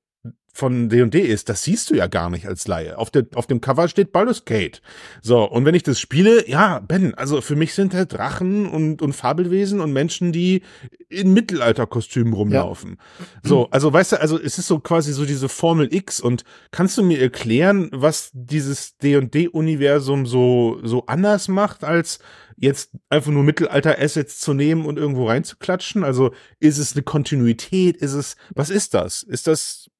von 0.58 0.88
D&D 0.88 1.20
ist, 1.20 1.48
das 1.48 1.62
siehst 1.62 1.88
du 1.88 1.94
ja 1.94 2.08
gar 2.08 2.30
nicht 2.30 2.46
als 2.46 2.66
Laie. 2.66 2.98
Auf, 2.98 3.10
der, 3.10 3.26
auf 3.34 3.46
dem 3.46 3.60
Cover 3.60 3.86
steht 3.86 4.10
Baldur's 4.10 4.44
Gate. 4.44 4.82
So, 5.22 5.44
und 5.44 5.64
wenn 5.64 5.74
ich 5.76 5.84
das 5.84 6.00
spiele, 6.00 6.48
ja, 6.50 6.80
Ben, 6.80 7.14
also 7.14 7.40
für 7.40 7.54
mich 7.54 7.74
sind 7.74 7.94
halt 7.94 8.12
Drachen 8.12 8.66
und, 8.66 9.00
und 9.00 9.12
Fabelwesen 9.12 9.80
und 9.80 9.92
Menschen, 9.92 10.32
die 10.32 10.62
in 11.08 11.32
Mittelalterkostümen 11.32 12.32
rumlaufen. 12.32 12.98
Ja. 13.18 13.24
So, 13.44 13.68
also 13.70 13.92
weißt 13.92 14.12
du, 14.12 14.20
also 14.20 14.36
es 14.36 14.58
ist 14.58 14.66
so 14.66 14.80
quasi 14.80 15.12
so 15.12 15.24
diese 15.24 15.48
Formel 15.48 15.94
X 15.94 16.20
und 16.20 16.42
kannst 16.72 16.98
du 16.98 17.04
mir 17.04 17.20
erklären, 17.20 17.88
was 17.92 18.30
dieses 18.32 18.96
D&D-Universum 18.98 20.26
so, 20.26 20.80
so 20.82 21.06
anders 21.06 21.46
macht 21.46 21.84
als 21.84 22.18
jetzt 22.56 22.90
einfach 23.08 23.30
nur 23.30 23.44
Mittelalter-Assets 23.44 24.40
zu 24.40 24.52
nehmen 24.52 24.84
und 24.84 24.98
irgendwo 24.98 25.28
reinzuklatschen? 25.28 26.04
Also 26.04 26.32
ist 26.58 26.78
es 26.78 26.94
eine 26.94 27.02
Kontinuität? 27.02 27.96
Ist 27.96 28.14
es, 28.14 28.36
was 28.54 28.70
ist 28.70 28.94
das? 28.94 29.22
Ist 29.22 29.46
das? 29.46 29.90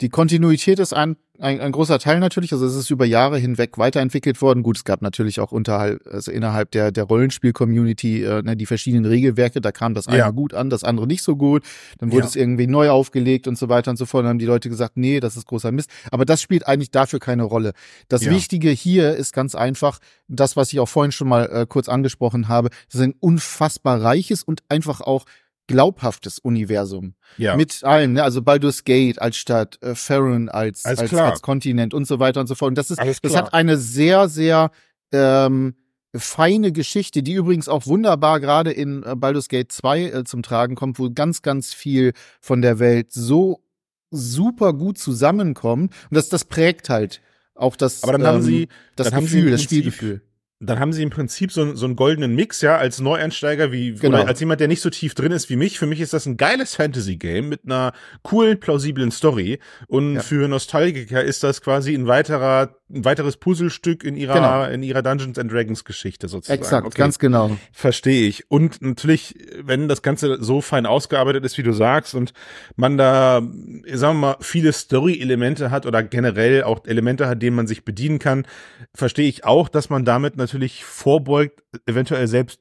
Die 0.00 0.08
Kontinuität 0.08 0.78
ist 0.78 0.92
ein 0.92 1.16
ein, 1.40 1.60
ein 1.60 1.72
großer 1.72 1.98
Teil 1.98 2.20
natürlich. 2.20 2.52
Also 2.52 2.64
es 2.64 2.76
ist 2.76 2.90
über 2.90 3.04
Jahre 3.04 3.38
hinweg 3.38 3.76
weiterentwickelt 3.76 4.40
worden. 4.40 4.62
Gut, 4.62 4.76
es 4.76 4.84
gab 4.84 5.02
natürlich 5.02 5.40
auch 5.40 5.50
unterhalb, 5.50 6.00
also 6.08 6.30
innerhalb 6.30 6.70
der, 6.70 6.92
der 6.92 7.04
Rollenspiel-Community 7.04 8.22
äh, 8.22 8.42
ne, 8.42 8.56
die 8.56 8.66
verschiedenen 8.66 9.04
Regelwerke. 9.04 9.60
Da 9.60 9.72
kam 9.72 9.94
das 9.94 10.06
eine 10.06 10.18
ja. 10.18 10.30
gut 10.30 10.54
an, 10.54 10.70
das 10.70 10.84
andere 10.84 11.06
nicht 11.08 11.22
so 11.22 11.34
gut. 11.36 11.64
Dann 11.98 12.12
wurde 12.12 12.22
ja. 12.22 12.26
es 12.26 12.36
irgendwie 12.36 12.68
neu 12.68 12.90
aufgelegt 12.90 13.48
und 13.48 13.58
so 13.58 13.68
weiter 13.68 13.90
und 13.90 13.96
so 13.96 14.06
fort. 14.06 14.22
Dann 14.22 14.30
haben 14.30 14.38
die 14.38 14.46
Leute 14.46 14.68
gesagt, 14.68 14.96
nee, 14.96 15.18
das 15.18 15.36
ist 15.36 15.46
großer 15.46 15.72
Mist. 15.72 15.90
Aber 16.12 16.24
das 16.24 16.40
spielt 16.40 16.68
eigentlich 16.68 16.92
dafür 16.92 17.18
keine 17.18 17.42
Rolle. 17.42 17.72
Das 18.08 18.24
ja. 18.24 18.30
Wichtige 18.30 18.70
hier 18.70 19.16
ist 19.16 19.32
ganz 19.32 19.56
einfach, 19.56 19.98
das, 20.28 20.56
was 20.56 20.72
ich 20.72 20.78
auch 20.78 20.88
vorhin 20.88 21.12
schon 21.12 21.28
mal 21.28 21.46
äh, 21.46 21.66
kurz 21.68 21.88
angesprochen 21.88 22.46
habe, 22.46 22.68
das 22.86 23.00
ist 23.00 23.06
ein 23.06 23.14
unfassbar 23.18 24.00
reiches 24.00 24.44
und 24.44 24.62
einfach 24.68 25.00
auch 25.00 25.24
glaubhaftes 25.66 26.38
Universum. 26.38 27.14
Ja. 27.36 27.56
Mit 27.56 27.84
allem, 27.84 28.14
ne? 28.14 28.22
also 28.22 28.42
Baldur's 28.42 28.84
Gate 28.84 29.20
als 29.20 29.36
Stadt, 29.36 29.82
äh, 29.82 29.94
Farron 29.94 30.48
als, 30.48 30.84
als, 30.84 31.12
als, 31.12 31.42
Kontinent 31.42 31.94
und 31.94 32.06
so 32.06 32.18
weiter 32.18 32.40
und 32.40 32.46
so 32.46 32.54
fort. 32.54 32.70
Und 32.70 32.78
das 32.78 32.90
ist, 32.90 33.00
das 33.22 33.36
hat 33.36 33.54
eine 33.54 33.76
sehr, 33.76 34.28
sehr 34.28 34.70
ähm, 35.12 35.74
feine 36.14 36.72
Geschichte, 36.72 37.22
die 37.22 37.32
übrigens 37.32 37.68
auch 37.68 37.86
wunderbar 37.86 38.40
gerade 38.40 38.72
in 38.72 39.02
äh, 39.02 39.16
Baldur's 39.16 39.48
Gate 39.48 39.72
2 39.72 40.02
äh, 40.02 40.24
zum 40.24 40.42
Tragen 40.42 40.74
kommt, 40.74 40.98
wo 40.98 41.10
ganz, 41.10 41.42
ganz 41.42 41.72
viel 41.72 42.12
von 42.40 42.62
der 42.62 42.78
Welt 42.78 43.12
so 43.12 43.62
super 44.10 44.74
gut 44.74 44.98
zusammenkommt. 44.98 45.92
Und 46.10 46.14
das, 46.14 46.28
das 46.28 46.44
prägt 46.44 46.88
halt 46.88 47.20
auch 47.54 47.76
das, 47.76 48.02
Aber 48.02 48.12
dann 48.12 48.20
ähm, 48.22 48.26
haben 48.26 48.42
sie, 48.42 48.68
das 48.96 49.10
dann 49.10 49.20
Gefühl, 49.20 49.40
haben 49.40 49.46
sie 49.46 49.50
das 49.52 49.62
Spielgefühl 49.62 50.22
dann 50.64 50.78
haben 50.78 50.92
sie 50.92 51.02
im 51.02 51.10
Prinzip 51.10 51.52
so, 51.52 51.74
so 51.74 51.86
einen 51.86 51.96
goldenen 51.96 52.34
Mix, 52.34 52.60
ja, 52.60 52.76
als 52.76 53.00
Neueinsteiger, 53.00 53.72
wie 53.72 53.94
genau. 53.94 54.22
als 54.22 54.40
jemand, 54.40 54.60
der 54.60 54.68
nicht 54.68 54.80
so 54.80 54.90
tief 54.90 55.14
drin 55.14 55.32
ist 55.32 55.50
wie 55.50 55.56
mich. 55.56 55.78
Für 55.78 55.86
mich 55.86 56.00
ist 56.00 56.12
das 56.12 56.26
ein 56.26 56.36
geiles 56.36 56.74
Fantasy-Game 56.74 57.48
mit 57.48 57.64
einer 57.64 57.92
coolen, 58.22 58.60
plausiblen 58.60 59.10
Story. 59.10 59.58
Und 59.86 60.16
ja. 60.16 60.20
für 60.20 60.48
Nostalgiker 60.48 61.22
ist 61.22 61.42
das 61.42 61.60
quasi 61.60 61.94
ein 61.94 62.06
weiterer 62.06 62.76
ein 62.90 63.04
weiteres 63.04 63.38
Puzzlestück 63.38 64.04
in 64.04 64.14
ihrer 64.14 64.34
genau. 64.34 64.64
in 64.64 64.82
ihrer 64.82 65.02
Dungeons 65.02 65.38
and 65.38 65.50
Dragons 65.50 65.84
Geschichte 65.84 66.28
sozusagen. 66.28 66.60
Exakt, 66.60 66.86
okay. 66.86 66.98
ganz 66.98 67.18
genau. 67.18 67.56
Verstehe 67.72 68.28
ich. 68.28 68.50
Und 68.50 68.82
natürlich, 68.82 69.34
wenn 69.62 69.88
das 69.88 70.02
Ganze 70.02 70.42
so 70.42 70.60
fein 70.60 70.84
ausgearbeitet 70.84 71.44
ist, 71.44 71.56
wie 71.56 71.62
du 71.62 71.72
sagst, 71.72 72.14
und 72.14 72.34
man 72.76 72.98
da, 72.98 73.40
sagen 73.40 73.80
wir 73.86 74.14
mal, 74.14 74.36
viele 74.40 74.72
Story-Elemente 74.72 75.70
hat 75.70 75.86
oder 75.86 76.02
generell 76.02 76.62
auch 76.64 76.84
Elemente 76.84 77.26
hat, 77.26 77.40
denen 77.40 77.56
man 77.56 77.66
sich 77.66 77.84
bedienen 77.84 78.18
kann, 78.18 78.46
verstehe 78.94 79.28
ich 79.28 79.44
auch, 79.44 79.70
dass 79.70 79.88
man 79.88 80.04
damit 80.04 80.36
natürlich 80.36 80.84
vorbeugt, 80.84 81.62
eventuell 81.86 82.28
selbst 82.28 82.60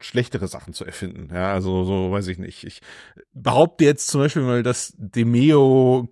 schlechtere 0.00 0.48
Sachen 0.48 0.74
zu 0.74 0.84
erfinden. 0.84 1.28
Ja, 1.34 1.52
also 1.52 1.84
so 1.84 2.10
weiß 2.10 2.28
ich 2.28 2.38
nicht. 2.38 2.64
Ich 2.64 2.82
behaupte 3.32 3.84
jetzt 3.84 4.08
zum 4.08 4.20
Beispiel 4.20 4.42
mal, 4.42 4.62
dass 4.62 4.94
Demeo 4.96 6.08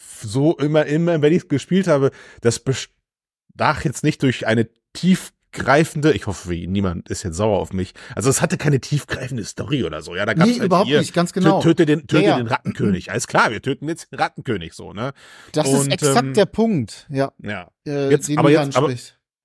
so 0.00 0.56
immer, 0.56 0.86
immer, 0.86 1.22
wenn 1.22 1.32
ich 1.32 1.42
es 1.42 1.48
gespielt 1.48 1.88
habe, 1.88 2.10
das 2.40 2.58
bestach 2.58 3.84
jetzt 3.84 4.04
nicht 4.04 4.22
durch 4.22 4.46
eine 4.46 4.68
tiefgreifende, 4.92 6.12
ich 6.12 6.26
hoffe, 6.26 6.52
niemand 6.52 7.08
ist 7.08 7.22
jetzt 7.22 7.36
sauer 7.36 7.58
auf 7.58 7.72
mich. 7.72 7.94
Also 8.14 8.30
es 8.30 8.42
hatte 8.42 8.56
keine 8.56 8.80
tiefgreifende 8.80 9.44
Story 9.44 9.84
oder 9.84 10.02
so. 10.02 10.14
Ja, 10.14 10.26
da 10.26 10.34
gab's 10.34 10.48
nee, 10.48 10.54
halt 10.58 10.66
überhaupt 10.66 10.88
hier, 10.88 11.00
nicht, 11.00 11.14
ganz 11.14 11.32
genau. 11.32 11.60
Töte 11.60 11.86
den, 11.86 12.06
töte 12.06 12.24
ja, 12.24 12.36
den 12.36 12.46
Rattenkönig. 12.46 13.10
Alles 13.10 13.26
klar, 13.26 13.50
wir 13.50 13.62
töten 13.62 13.88
jetzt 13.88 14.10
den 14.12 14.18
Rattenkönig 14.18 14.72
so, 14.72 14.92
ne? 14.92 15.12
Das 15.52 15.68
Und, 15.68 15.80
ist 15.80 15.92
exakt 15.92 16.28
ähm, 16.28 16.34
der 16.34 16.46
Punkt, 16.46 17.06
ja. 17.10 17.32
Ja. 17.38 17.70
Äh, 17.86 18.10
jetzt, 18.10 18.30
aber 18.36 18.50
jetzt, 18.50 18.76
aber, 18.76 18.92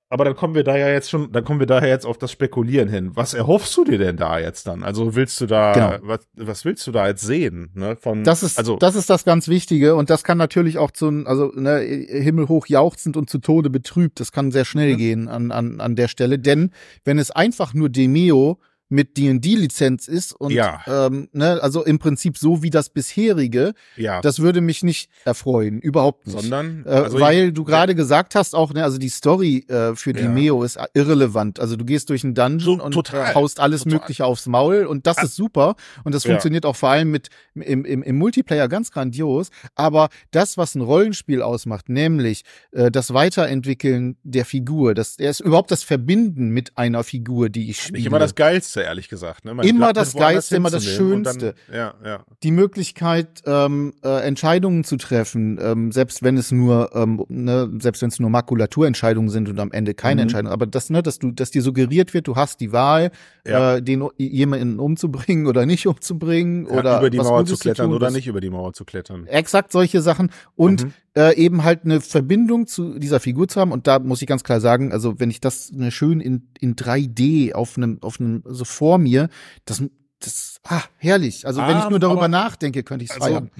aber 0.09 0.23
dann 0.25 0.35
kommen 0.35 0.53
wir 0.53 0.63
da 0.63 0.77
ja 0.77 0.89
jetzt 0.89 1.09
schon, 1.09 1.31
dann 1.31 1.43
kommen 1.43 1.59
wir 1.59 1.67
daher 1.67 1.89
jetzt 1.89 2.05
auf 2.05 2.17
das 2.17 2.31
Spekulieren 2.31 2.87
hin. 2.87 3.11
Was 3.15 3.33
erhoffst 3.33 3.75
du 3.75 3.83
dir 3.83 3.97
denn 3.97 4.17
da 4.17 4.39
jetzt 4.39 4.67
dann? 4.67 4.83
Also 4.83 5.15
willst 5.15 5.41
du 5.41 5.47
da, 5.47 5.73
genau. 5.73 6.07
was, 6.07 6.19
was 6.35 6.63
willst 6.63 6.85
du 6.85 6.91
da 6.91 7.07
jetzt 7.07 7.23
sehen? 7.23 7.71
Ne? 7.73 7.95
Von, 7.95 8.23
das 8.23 8.43
ist, 8.43 8.57
also, 8.59 8.77
das 8.77 8.95
ist 8.95 9.09
das 9.09 9.25
ganz 9.25 9.47
Wichtige 9.47 9.95
und 9.95 10.11
das 10.11 10.23
kann 10.23 10.37
natürlich 10.37 10.77
auch 10.77 10.91
zu, 10.91 11.07
also 11.25 11.51
ne, 11.55 11.79
himmelhoch 11.79 12.67
jauchzend 12.67 13.17
und 13.17 13.29
zu 13.29 13.39
Tode 13.39 13.71
betrübt. 13.71 14.19
Das 14.19 14.31
kann 14.31 14.51
sehr 14.51 14.65
schnell 14.65 14.93
mhm. 14.93 14.97
gehen 14.97 15.27
an, 15.27 15.51
an, 15.51 15.81
an 15.81 15.95
der 15.95 16.07
Stelle, 16.07 16.37
denn 16.37 16.71
wenn 17.03 17.17
es 17.17 17.31
einfach 17.31 17.73
nur 17.73 17.89
Demeo 17.89 18.59
mit 18.95 19.17
D&D-Lizenz 19.17 20.07
ist 20.07 20.31
und 20.33 20.51
ja. 20.51 20.81
ähm, 20.87 21.27
ne, 21.33 21.59
also 21.61 21.83
im 21.83 21.99
Prinzip 21.99 22.37
so 22.37 22.63
wie 22.63 22.69
das 22.69 22.89
bisherige, 22.89 23.73
ja. 23.97 24.21
das 24.21 24.39
würde 24.39 24.61
mich 24.61 24.83
nicht 24.83 25.09
erfreuen, 25.25 25.81
überhaupt 25.81 26.25
nicht. 26.27 26.39
Sondern, 26.39 26.85
äh, 26.85 26.89
also 26.89 27.19
weil 27.19 27.47
ich, 27.47 27.53
du 27.53 27.65
gerade 27.65 27.91
ja. 27.91 27.97
gesagt 27.97 28.35
hast 28.35 28.55
auch, 28.55 28.73
ne, 28.73 28.83
also 28.83 28.97
die 28.97 29.09
Story 29.09 29.65
äh, 29.67 29.95
für 29.95 30.13
die 30.13 30.27
Meo 30.27 30.63
ist 30.63 30.79
irrelevant. 30.93 31.59
Also 31.59 31.75
du 31.75 31.83
gehst 31.83 32.09
durch 32.09 32.23
einen 32.23 32.35
Dungeon 32.35 32.79
so, 32.79 32.83
und 32.83 32.93
total, 32.93 33.31
äh, 33.31 33.35
haust 33.35 33.59
alles 33.59 33.83
total. 33.83 33.99
Mögliche 33.99 34.25
aufs 34.25 34.47
Maul 34.47 34.85
und 34.85 35.05
das 35.05 35.21
ist 35.21 35.35
super 35.35 35.75
und 36.05 36.15
das 36.15 36.23
funktioniert 36.23 36.65
auch 36.65 36.75
vor 36.75 36.89
allem 36.89 37.11
mit 37.11 37.29
im, 37.53 37.83
im, 37.83 38.01
im 38.01 38.15
Multiplayer 38.15 38.67
ganz 38.69 38.91
grandios. 38.91 39.49
Aber 39.75 40.09
das, 40.31 40.57
was 40.57 40.75
ein 40.75 40.81
Rollenspiel 40.81 41.41
ausmacht, 41.41 41.89
nämlich 41.89 42.43
äh, 42.71 42.91
das 42.91 43.13
Weiterentwickeln 43.13 44.17
der 44.23 44.45
Figur, 44.45 44.93
das 44.93 45.17
ist 45.17 45.41
überhaupt 45.41 45.71
das 45.71 45.83
Verbinden 45.83 46.49
mit 46.49 46.77
einer 46.77 47.03
Figur, 47.03 47.49
die 47.49 47.69
ich 47.69 47.81
spiele. 47.81 47.97
Nicht 47.97 48.07
immer 48.07 48.19
das 48.19 48.35
Geilste, 48.35 48.84
ehrlich 48.85 49.09
gesagt. 49.09 49.45
Ne? 49.45 49.55
immer 49.63 49.93
das 49.93 50.13
Geilste, 50.13 50.55
immer 50.55 50.69
das 50.69 50.85
Schönste. 50.85 51.55
Dann, 51.67 51.75
ja, 51.75 51.93
ja. 52.03 52.25
Die 52.43 52.51
Möglichkeit, 52.51 53.41
ähm, 53.45 53.93
äh, 54.03 54.25
Entscheidungen 54.25 54.83
zu 54.83 54.97
treffen, 54.97 55.59
ähm, 55.61 55.91
selbst 55.91 56.23
wenn 56.23 56.37
es 56.37 56.51
nur, 56.51 56.91
ähm, 56.95 57.25
ne, 57.29 57.69
selbst 57.79 58.01
wenn 58.01 58.09
es 58.09 58.19
nur 58.19 58.29
Makulaturentscheidungen 58.29 59.29
sind 59.29 59.49
und 59.49 59.59
am 59.59 59.71
Ende 59.71 59.93
keine 59.93 60.15
mhm. 60.15 60.21
Entscheidung, 60.23 60.51
aber 60.51 60.65
das, 60.65 60.89
ne, 60.89 61.03
dass 61.03 61.19
du, 61.19 61.31
dass 61.31 61.51
dir 61.51 61.61
suggeriert 61.61 62.13
wird, 62.13 62.27
du 62.27 62.35
hast 62.35 62.59
die 62.59 62.71
Wahl, 62.71 63.11
ja. 63.45 63.75
äh, 63.75 63.81
den 63.81 64.07
jemanden 64.17 64.79
umzubringen 64.79 65.47
oder 65.47 65.65
nicht 65.65 65.87
umzubringen 65.87 66.67
ja, 66.67 66.79
oder 66.79 66.99
über 66.99 67.09
die 67.09 67.17
Mauer 67.17 67.45
zu 67.45 67.57
klettern 67.57 67.87
tun, 67.87 67.95
oder 67.95 68.11
nicht 68.11 68.27
über 68.27 68.41
die 68.41 68.49
Mauer 68.49 68.73
zu 68.73 68.85
klettern. 68.85 69.27
Exakt 69.27 69.71
solche 69.71 70.01
Sachen 70.01 70.31
und 70.55 70.85
mhm. 70.85 70.93
äh, 71.15 71.35
eben 71.35 71.63
halt 71.63 71.85
eine 71.85 72.01
Verbindung 72.01 72.67
zu 72.67 72.99
dieser 72.99 73.19
Figur 73.19 73.47
zu 73.47 73.59
haben 73.59 73.71
und 73.71 73.87
da 73.87 73.99
muss 73.99 74.21
ich 74.21 74.27
ganz 74.27 74.43
klar 74.43 74.59
sagen, 74.59 74.91
also 74.91 75.19
wenn 75.19 75.29
ich 75.29 75.41
das 75.41 75.71
ne, 75.71 75.91
schön 75.91 76.19
in 76.19 76.47
in 76.59 76.75
3D 76.75 77.53
auf 77.53 77.77
einem 77.77 77.99
auf 78.01 78.19
einem 78.19 78.43
so 78.45 78.64
vor 78.65 78.97
mir. 78.97 79.29
Das, 79.65 79.83
das, 80.19 80.59
ah, 80.63 80.83
herrlich. 80.97 81.45
Also 81.45 81.61
wenn 81.61 81.77
ich 81.77 81.89
nur 81.89 81.99
darüber 81.99 82.21
aber, 82.21 82.27
nachdenke, 82.27 82.83
könnte 82.83 83.05
ich 83.05 83.11
es 83.11 83.21
also, 83.21 83.27
feiern. 83.27 83.51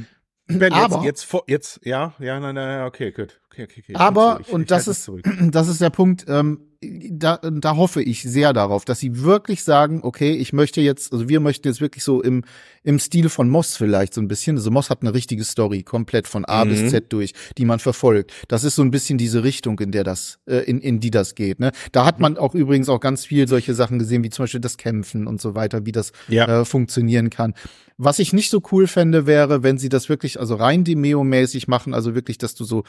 Ben, 0.48 0.74
aber 0.74 1.04
jetzt, 1.04 1.32
jetzt, 1.32 1.44
jetzt, 1.48 1.80
ja, 1.86 2.14
ja, 2.20 2.40
nein, 2.40 2.56
nein, 2.56 2.86
okay, 2.86 3.12
gut. 3.12 3.40
Okay, 3.56 3.64
okay, 3.64 3.82
okay. 3.84 3.96
Aber, 3.96 4.40
ich, 4.42 4.52
und 4.52 4.62
ich 4.64 4.68
das 4.68 4.88
ist, 4.88 5.10
das 5.42 5.70
ist 5.70 5.80
der 5.80 5.90
Punkt, 5.90 6.26
ähm, 6.28 6.60
da, 6.82 7.38
da 7.38 7.76
hoffe 7.76 8.02
ich 8.02 8.22
sehr 8.24 8.54
darauf, 8.54 8.86
dass 8.86 9.00
sie 9.00 9.24
wirklich 9.24 9.64
sagen, 9.64 10.02
okay, 10.04 10.34
ich 10.34 10.54
möchte 10.54 10.82
jetzt, 10.82 11.14
also 11.14 11.30
wir 11.30 11.40
möchten 11.40 11.68
jetzt 11.68 11.82
wirklich 11.82 12.04
so 12.04 12.22
im, 12.22 12.44
im 12.84 13.00
Stil 13.00 13.30
von 13.30 13.50
Moss 13.50 13.78
vielleicht 13.78 14.14
so 14.14 14.22
ein 14.22 14.28
bisschen. 14.28 14.58
Also 14.58 14.72
Moss 14.72 14.90
hat 14.90 15.02
eine 15.02 15.14
richtige 15.14 15.44
Story, 15.44 15.84
komplett 15.84 16.28
von 16.28 16.46
A 16.46 16.66
mhm. 16.66 16.70
bis 16.70 16.92
Z 16.92 17.12
durch, 17.12 17.34
die 17.58 17.66
man 17.66 17.80
verfolgt. 17.80 18.34
Das 18.48 18.64
ist 18.64 18.76
so 18.76 18.82
ein 18.82 18.92
bisschen 18.92 19.18
diese 19.18 19.44
Richtung, 19.44 19.80
in 19.80 19.92
der 19.92 20.04
das, 20.04 20.40
äh, 20.46 20.58
in, 20.58 20.80
in 20.82 21.00
die 21.00 21.12
das 21.12 21.36
geht. 21.36 21.60
Ne? 21.60 21.72
Da 21.92 22.06
hat 22.06 22.20
man 22.20 22.38
auch 22.38 22.54
übrigens 22.54 22.90
auch 22.90 23.00
ganz 23.00 23.26
viel 23.26 23.48
solche 23.48 23.74
Sachen 23.74 23.98
gesehen, 23.98 24.24
wie 24.24 24.30
zum 24.30 24.44
Beispiel 24.44 24.62
das 24.62 24.78
Kämpfen 24.78 25.28
und 25.28 25.42
so 25.42 25.56
weiter, 25.56 25.86
wie 25.86 25.92
das 25.92 26.12
ja. 26.28 26.62
äh, 26.62 26.66
funktionieren 26.66 27.30
kann. 27.30 27.54
Was 27.98 28.20
ich 28.20 28.34
nicht 28.34 28.50
so 28.50 28.62
cool 28.74 28.88
fände, 28.88 29.26
wäre, 29.26 29.64
wenn 29.64 29.78
sie 29.78 29.88
das 29.88 30.10
wirklich, 30.10 30.38
also 30.38 30.56
rein 30.56 30.84
Demeo-mäßig 30.84 31.70
machen, 31.70 31.94
also 31.94 32.14
wirklich, 32.14 32.38
dass 32.38 32.54
du 32.54 32.66
so 32.66 32.84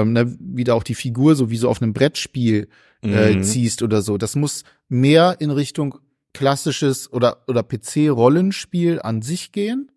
ähm, 0.00 0.12
ne, 0.12 0.36
wieder 0.40 0.74
auch 0.74 0.82
die 0.82 0.94
Figur 0.94 1.34
so 1.34 1.50
wie 1.50 1.56
so 1.56 1.68
auf 1.68 1.82
einem 1.82 1.92
Brettspiel 1.92 2.68
äh, 3.02 3.34
mhm. 3.34 3.42
ziehst 3.42 3.82
oder 3.82 4.02
so. 4.02 4.18
Das 4.18 4.36
muss 4.36 4.64
mehr 4.88 5.36
in 5.40 5.50
Richtung 5.50 5.98
klassisches 6.32 7.12
oder, 7.12 7.38
oder 7.46 7.62
PC-Rollenspiel 7.62 9.00
an 9.00 9.22
sich 9.22 9.52
gehen, 9.52 9.90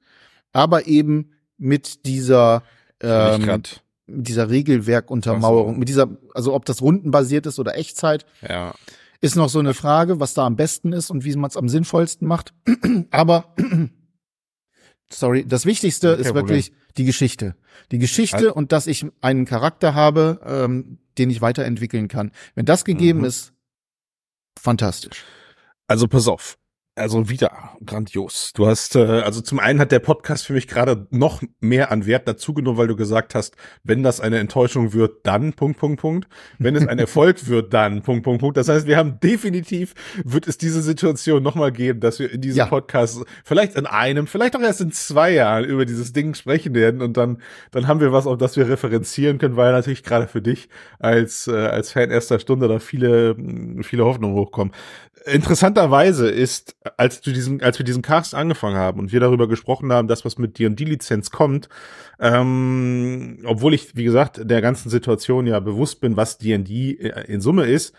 aber 0.54 0.88
eben 0.88 1.32
mit 1.58 2.06
dieser, 2.06 2.64
ähm, 3.02 3.62
dieser 4.08 4.50
Regelwerkuntermauerung, 4.50 5.76
so. 5.76 5.80
mit 5.80 5.90
dieser, 5.90 6.10
also 6.34 6.54
ob 6.54 6.66
das 6.66 6.82
rundenbasiert 6.82 7.46
ist 7.46 7.60
oder 7.60 7.78
Echtzeit, 7.78 8.26
ja. 8.48 8.74
ist 9.20 9.36
noch 9.36 9.50
so 9.50 9.60
eine 9.60 9.74
Frage, 9.74 10.20
was 10.20 10.34
da 10.34 10.46
am 10.46 10.56
besten 10.56 10.94
ist 10.94 11.12
und 11.12 11.24
wie 11.24 11.36
man 11.36 11.50
es 11.50 11.58
am 11.58 11.70
sinnvollsten 11.70 12.28
macht. 12.28 12.54
aber 13.12 13.54
sorry, 15.12 15.46
das 15.46 15.66
Wichtigste 15.66 16.12
Kein 16.12 16.26
ist 16.26 16.34
wirklich 16.34 16.68
Problem. 16.68 16.88
die 16.98 17.06
Geschichte. 17.06 17.56
Die 17.92 18.00
Geschichte 18.00 18.38
also, 18.38 18.54
und 18.54 18.72
dass 18.72 18.88
ich 18.88 19.06
einen 19.22 19.46
Charakter 19.46 19.94
habe, 19.94 20.40
ähm, 20.46 21.00
den 21.18 21.30
ich 21.30 21.42
weiterentwickeln 21.42 22.08
kann. 22.08 22.32
Wenn 22.56 22.66
das 22.66 22.86
gegeben 22.86 23.20
mhm. 23.20 23.26
ist, 23.26 23.54
fantastisch. 24.60 25.24
Also 25.88 26.08
pass 26.08 26.28
auf. 26.28 26.58
Also 27.02 27.30
wieder 27.30 27.52
grandios. 27.86 28.54
Du 28.56 28.68
hast, 28.68 28.96
äh, 28.96 29.00
also 29.00 29.42
zum 29.42 29.60
einen 29.60 29.80
hat 29.80 29.92
der 29.92 30.00
Podcast 30.00 30.46
für 30.46 30.54
mich 30.54 30.68
gerade 30.68 31.08
noch 31.10 31.42
mehr 31.60 31.92
an 31.92 32.06
Wert 32.06 32.28
dazugenommen, 32.28 32.78
weil 32.78 32.88
du 32.88 32.96
gesagt 32.96 33.36
hast, 33.36 33.56
wenn 33.84 34.04
das 34.04 34.22
eine 34.22 34.40
Enttäuschung 34.40 34.94
wird, 34.94 35.26
dann 35.26 35.54
Punkt, 35.54 35.80
Punkt, 35.80 36.00
Punkt. 36.00 36.28
Wenn 36.60 36.76
es 36.76 36.88
ein 36.88 37.00
Erfolg 37.00 37.48
wird, 37.48 37.74
dann 37.74 38.02
Punkt, 38.02 38.24
Punkt, 38.24 38.42
Punkt. 38.42 38.58
Das 38.58 38.70
heißt, 38.70 38.88
wir 38.88 38.98
haben 38.98 39.20
definitiv, 39.20 39.94
wird 40.24 40.48
es 40.48 40.58
diese 40.58 40.82
Situation 40.82 41.44
nochmal 41.44 41.72
geben, 41.72 42.00
dass 42.00 42.20
wir 42.20 42.32
in 42.32 42.42
diesem 42.42 42.60
ja. 42.60 42.66
Podcast 42.68 43.24
vielleicht 43.44 43.76
in 43.76 43.86
einem, 43.86 44.28
vielleicht 44.28 44.56
auch 44.56 44.62
erst 44.62 44.82
in 44.82 44.92
zwei 44.92 45.32
Jahren 45.32 45.66
über 45.66 45.86
dieses 45.86 46.14
Ding 46.14 46.34
sprechen 46.36 46.74
werden 46.74 47.02
und 47.02 47.18
dann, 47.18 47.42
dann 47.72 47.88
haben 47.88 48.00
wir 48.00 48.12
was, 48.12 48.28
auf 48.28 48.38
das 48.38 48.58
wir 48.58 48.70
referenzieren 48.70 49.38
können, 49.38 49.58
weil 49.58 49.72
natürlich 49.72 50.04
gerade 50.04 50.28
für 50.28 50.42
dich 50.42 50.70
als, 51.00 51.48
äh, 51.48 51.52
als 51.52 51.92
Fan 51.92 52.12
erster 52.12 52.40
Stunde 52.40 52.68
da 52.68 52.80
viele, 52.80 53.36
viele 53.82 54.06
Hoffnungen 54.06 54.36
hochkommen. 54.36 54.74
Interessanterweise 55.26 56.30
ist, 56.30 56.76
als 56.98 57.22
du 57.22 57.32
diesen, 57.32 57.62
als 57.62 57.78
wir 57.78 57.86
diesen 57.86 58.02
Cast 58.02 58.34
angefangen 58.34 58.78
haben 58.78 59.00
und 59.00 59.12
wir 59.12 59.20
darüber 59.20 59.48
gesprochen 59.48 59.94
haben, 59.94 60.08
dass 60.08 60.26
was 60.26 60.40
mit 60.40 60.58
D&D-Lizenz 60.58 61.30
kommt, 61.30 61.70
ähm, 62.20 63.40
obwohl 63.46 63.76
ich, 63.76 63.96
wie 63.96 64.04
gesagt, 64.04 64.42
der 64.44 64.62
ganzen 64.62 64.90
Situation 64.90 65.46
ja 65.46 65.60
bewusst 65.60 66.02
bin, 66.02 66.18
was 66.18 66.40
D&D 66.40 66.92
in 67.28 67.42
Summe 67.42 67.66
ist, 67.66 67.94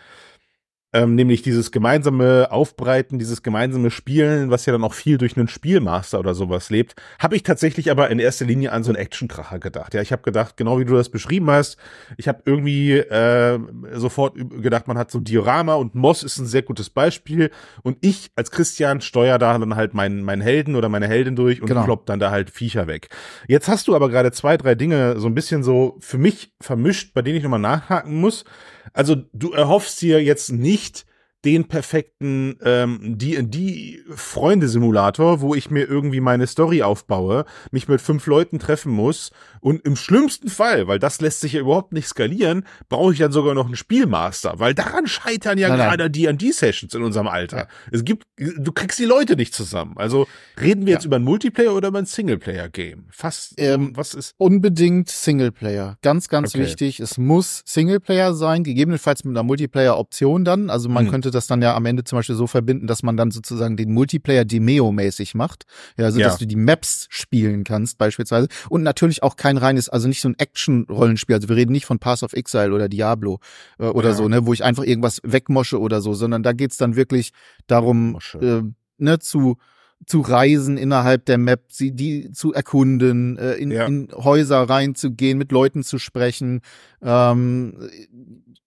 ähm, 0.93 1.15
nämlich 1.15 1.41
dieses 1.41 1.71
gemeinsame 1.71 2.51
Aufbreiten, 2.51 3.19
dieses 3.19 3.41
gemeinsame 3.41 3.91
Spielen, 3.91 4.51
was 4.51 4.65
ja 4.65 4.73
dann 4.73 4.83
auch 4.83 4.93
viel 4.93 5.17
durch 5.17 5.35
einen 5.35 5.47
Spielmaster 5.47 6.19
oder 6.19 6.35
sowas 6.35 6.69
lebt, 6.69 6.95
habe 7.19 7.35
ich 7.35 7.43
tatsächlich 7.43 7.89
aber 7.89 8.09
in 8.09 8.19
erster 8.19 8.45
Linie 8.45 8.71
an 8.71 8.83
so 8.83 8.91
einen 8.91 8.97
Actionkracher 8.97 9.59
gedacht. 9.59 9.93
Ja, 9.93 10.01
ich 10.01 10.11
habe 10.11 10.21
gedacht, 10.21 10.55
genau 10.55 10.79
wie 10.79 10.85
du 10.85 10.93
das 10.93 11.09
beschrieben 11.09 11.49
hast, 11.49 11.77
ich 12.17 12.27
habe 12.27 12.43
irgendwie 12.45 12.93
äh, 12.93 13.59
sofort 13.93 14.35
gedacht, 14.35 14.87
man 14.87 14.97
hat 14.97 15.09
so 15.09 15.19
Diorama 15.19 15.73
und 15.75 15.95
Moss 15.95 16.23
ist 16.23 16.37
ein 16.37 16.45
sehr 16.45 16.61
gutes 16.61 16.89
Beispiel 16.89 17.49
und 17.81 17.97
ich 18.01 18.29
als 18.35 18.51
Christian 18.51 19.01
steuere 19.01 19.39
da 19.39 19.57
dann 19.57 19.75
halt 19.75 19.93
meinen 19.93 20.23
meinen 20.23 20.41
Helden 20.41 20.75
oder 20.75 20.89
meine 20.89 21.07
Heldin 21.07 21.35
durch 21.35 21.61
und 21.61 21.67
genau. 21.67 21.83
klopp 21.83 22.05
dann 22.05 22.19
da 22.19 22.31
halt 22.31 22.51
Viecher 22.51 22.87
weg. 22.87 23.09
Jetzt 23.47 23.67
hast 23.67 23.87
du 23.87 23.95
aber 23.95 24.09
gerade 24.09 24.31
zwei, 24.31 24.57
drei 24.57 24.75
Dinge 24.75 25.19
so 25.19 25.27
ein 25.27 25.35
bisschen 25.35 25.63
so 25.63 25.97
für 25.99 26.17
mich 26.17 26.53
vermischt, 26.61 27.13
bei 27.13 27.21
denen 27.21 27.37
ich 27.37 27.43
nochmal 27.43 27.59
nachhaken 27.59 28.19
muss. 28.19 28.45
Also 28.91 29.15
du 29.33 29.51
erhoffst 29.53 30.01
dir 30.01 30.21
jetzt 30.21 30.51
nicht 30.51 31.05
den 31.45 31.65
perfekten 31.65 32.57
ähm, 32.63 33.17
D&D-Freunde-Simulator, 33.17 35.41
wo 35.41 35.55
ich 35.55 35.69
mir 35.69 35.89
irgendwie 35.89 36.21
meine 36.21 36.47
Story 36.47 36.83
aufbaue, 36.83 37.43
mich 37.71 37.89
mit 37.89 37.99
fünf 37.99 38.27
Leuten 38.27 38.59
treffen 38.59 38.93
muss 38.93 39.31
und 39.59 39.85
im 39.85 39.97
schlimmsten 39.97 40.49
Fall, 40.49 40.87
weil 40.87 40.99
das 40.99 41.19
lässt 41.19 41.41
sich 41.41 41.51
ja 41.53 41.61
überhaupt 41.61 41.91
nicht 41.91 42.07
skalieren, 42.07 42.65
brauche 42.87 43.13
ich 43.13 43.19
dann 43.19 43.33
sogar 43.33 43.55
noch 43.55 43.65
einen 43.65 43.75
Spielmaster, 43.75 44.53
weil 44.57 44.73
daran 44.73 45.05
scheitern 45.05 45.57
ja 45.57 45.75
gerade 45.75 46.09
D&D-Sessions 46.09 46.93
in 46.93 47.03
unserem 47.03 47.27
Alter. 47.27 47.57
Ja. 47.57 47.67
Es 47.91 48.05
gibt, 48.05 48.23
du 48.37 48.71
kriegst 48.71 48.99
die 48.99 49.05
Leute 49.05 49.35
nicht 49.35 49.53
zusammen. 49.53 49.95
Also 49.97 50.27
reden 50.61 50.85
wir 50.85 50.93
ja. 50.93 50.97
jetzt 50.97 51.05
über 51.05 51.17
ein 51.17 51.23
Multiplayer 51.23 51.75
oder 51.75 51.89
über 51.89 51.99
ein 51.99 52.05
Singleplayer-Game? 52.05 53.07
Fast, 53.09 53.55
ähm, 53.57 53.91
was 53.95 54.13
ist? 54.13 54.33
Unbedingt 54.37 55.09
Singleplayer. 55.09 55.97
Ganz, 56.01 56.29
ganz 56.29 56.55
okay. 56.55 56.63
wichtig. 56.63 57.01
Es 57.01 57.17
muss 57.17 57.63
Singleplayer 57.65 58.33
sein, 58.33 58.63
gegebenenfalls 58.63 59.25
mit 59.25 59.35
einer 59.35 59.43
Multiplayer-Option 59.43 60.45
dann. 60.45 60.69
Also 60.69 60.87
man 60.87 61.05
hm. 61.05 61.11
könnte 61.11 61.32
das 61.33 61.47
dann 61.47 61.61
ja 61.61 61.75
am 61.75 61.85
Ende 61.85 62.03
zum 62.03 62.17
Beispiel 62.17 62.35
so 62.35 62.47
verbinden, 62.47 62.87
dass 62.87 63.03
man 63.03 63.17
dann 63.17 63.31
sozusagen 63.31 63.77
den 63.77 63.93
Multiplayer 63.93 64.45
Demeo-mäßig 64.45 65.35
macht. 65.35 65.65
Ja, 65.97 66.05
also 66.05 66.19
ja. 66.19 66.27
dass 66.27 66.37
du 66.37 66.47
die 66.47 66.55
Maps 66.55 67.07
spielen 67.09 67.63
kannst 67.63 67.97
beispielsweise. 67.97 68.47
Und 68.69 68.83
natürlich 68.83 69.23
auch 69.23 69.35
kein 69.35 69.57
reines, 69.57 69.89
also 69.89 70.07
nicht 70.07 70.21
so 70.21 70.29
ein 70.29 70.35
Action-Rollenspiel. 70.37 71.35
Also 71.35 71.49
wir 71.49 71.55
reden 71.55 71.71
nicht 71.71 71.85
von 71.85 71.99
Pass 71.99 72.23
of 72.23 72.33
Exile 72.33 72.73
oder 72.73 72.89
Diablo 72.89 73.39
äh, 73.79 73.85
oder 73.85 74.09
ja. 74.09 74.15
so, 74.15 74.27
ne, 74.27 74.45
wo 74.45 74.53
ich 74.53 74.63
einfach 74.63 74.83
irgendwas 74.83 75.19
wegmosche 75.23 75.79
oder 75.79 76.01
so, 76.01 76.13
sondern 76.13 76.43
da 76.43 76.53
geht's 76.53 76.77
dann 76.77 76.95
wirklich 76.95 77.31
darum, 77.67 78.19
äh, 78.39 78.61
ne, 78.97 79.19
zu 79.19 79.57
zu 80.05 80.21
reisen 80.21 80.77
innerhalb 80.77 81.25
der 81.25 81.37
Map, 81.37 81.65
sie 81.69 81.91
die 81.91 82.31
zu 82.31 82.53
erkunden, 82.53 83.37
äh, 83.37 83.53
in, 83.53 83.71
ja. 83.71 83.85
in 83.85 84.09
Häuser 84.13 84.61
reinzugehen, 84.61 85.37
mit 85.37 85.51
Leuten 85.51 85.83
zu 85.83 85.97
sprechen, 85.99 86.61
ähm, 87.01 87.89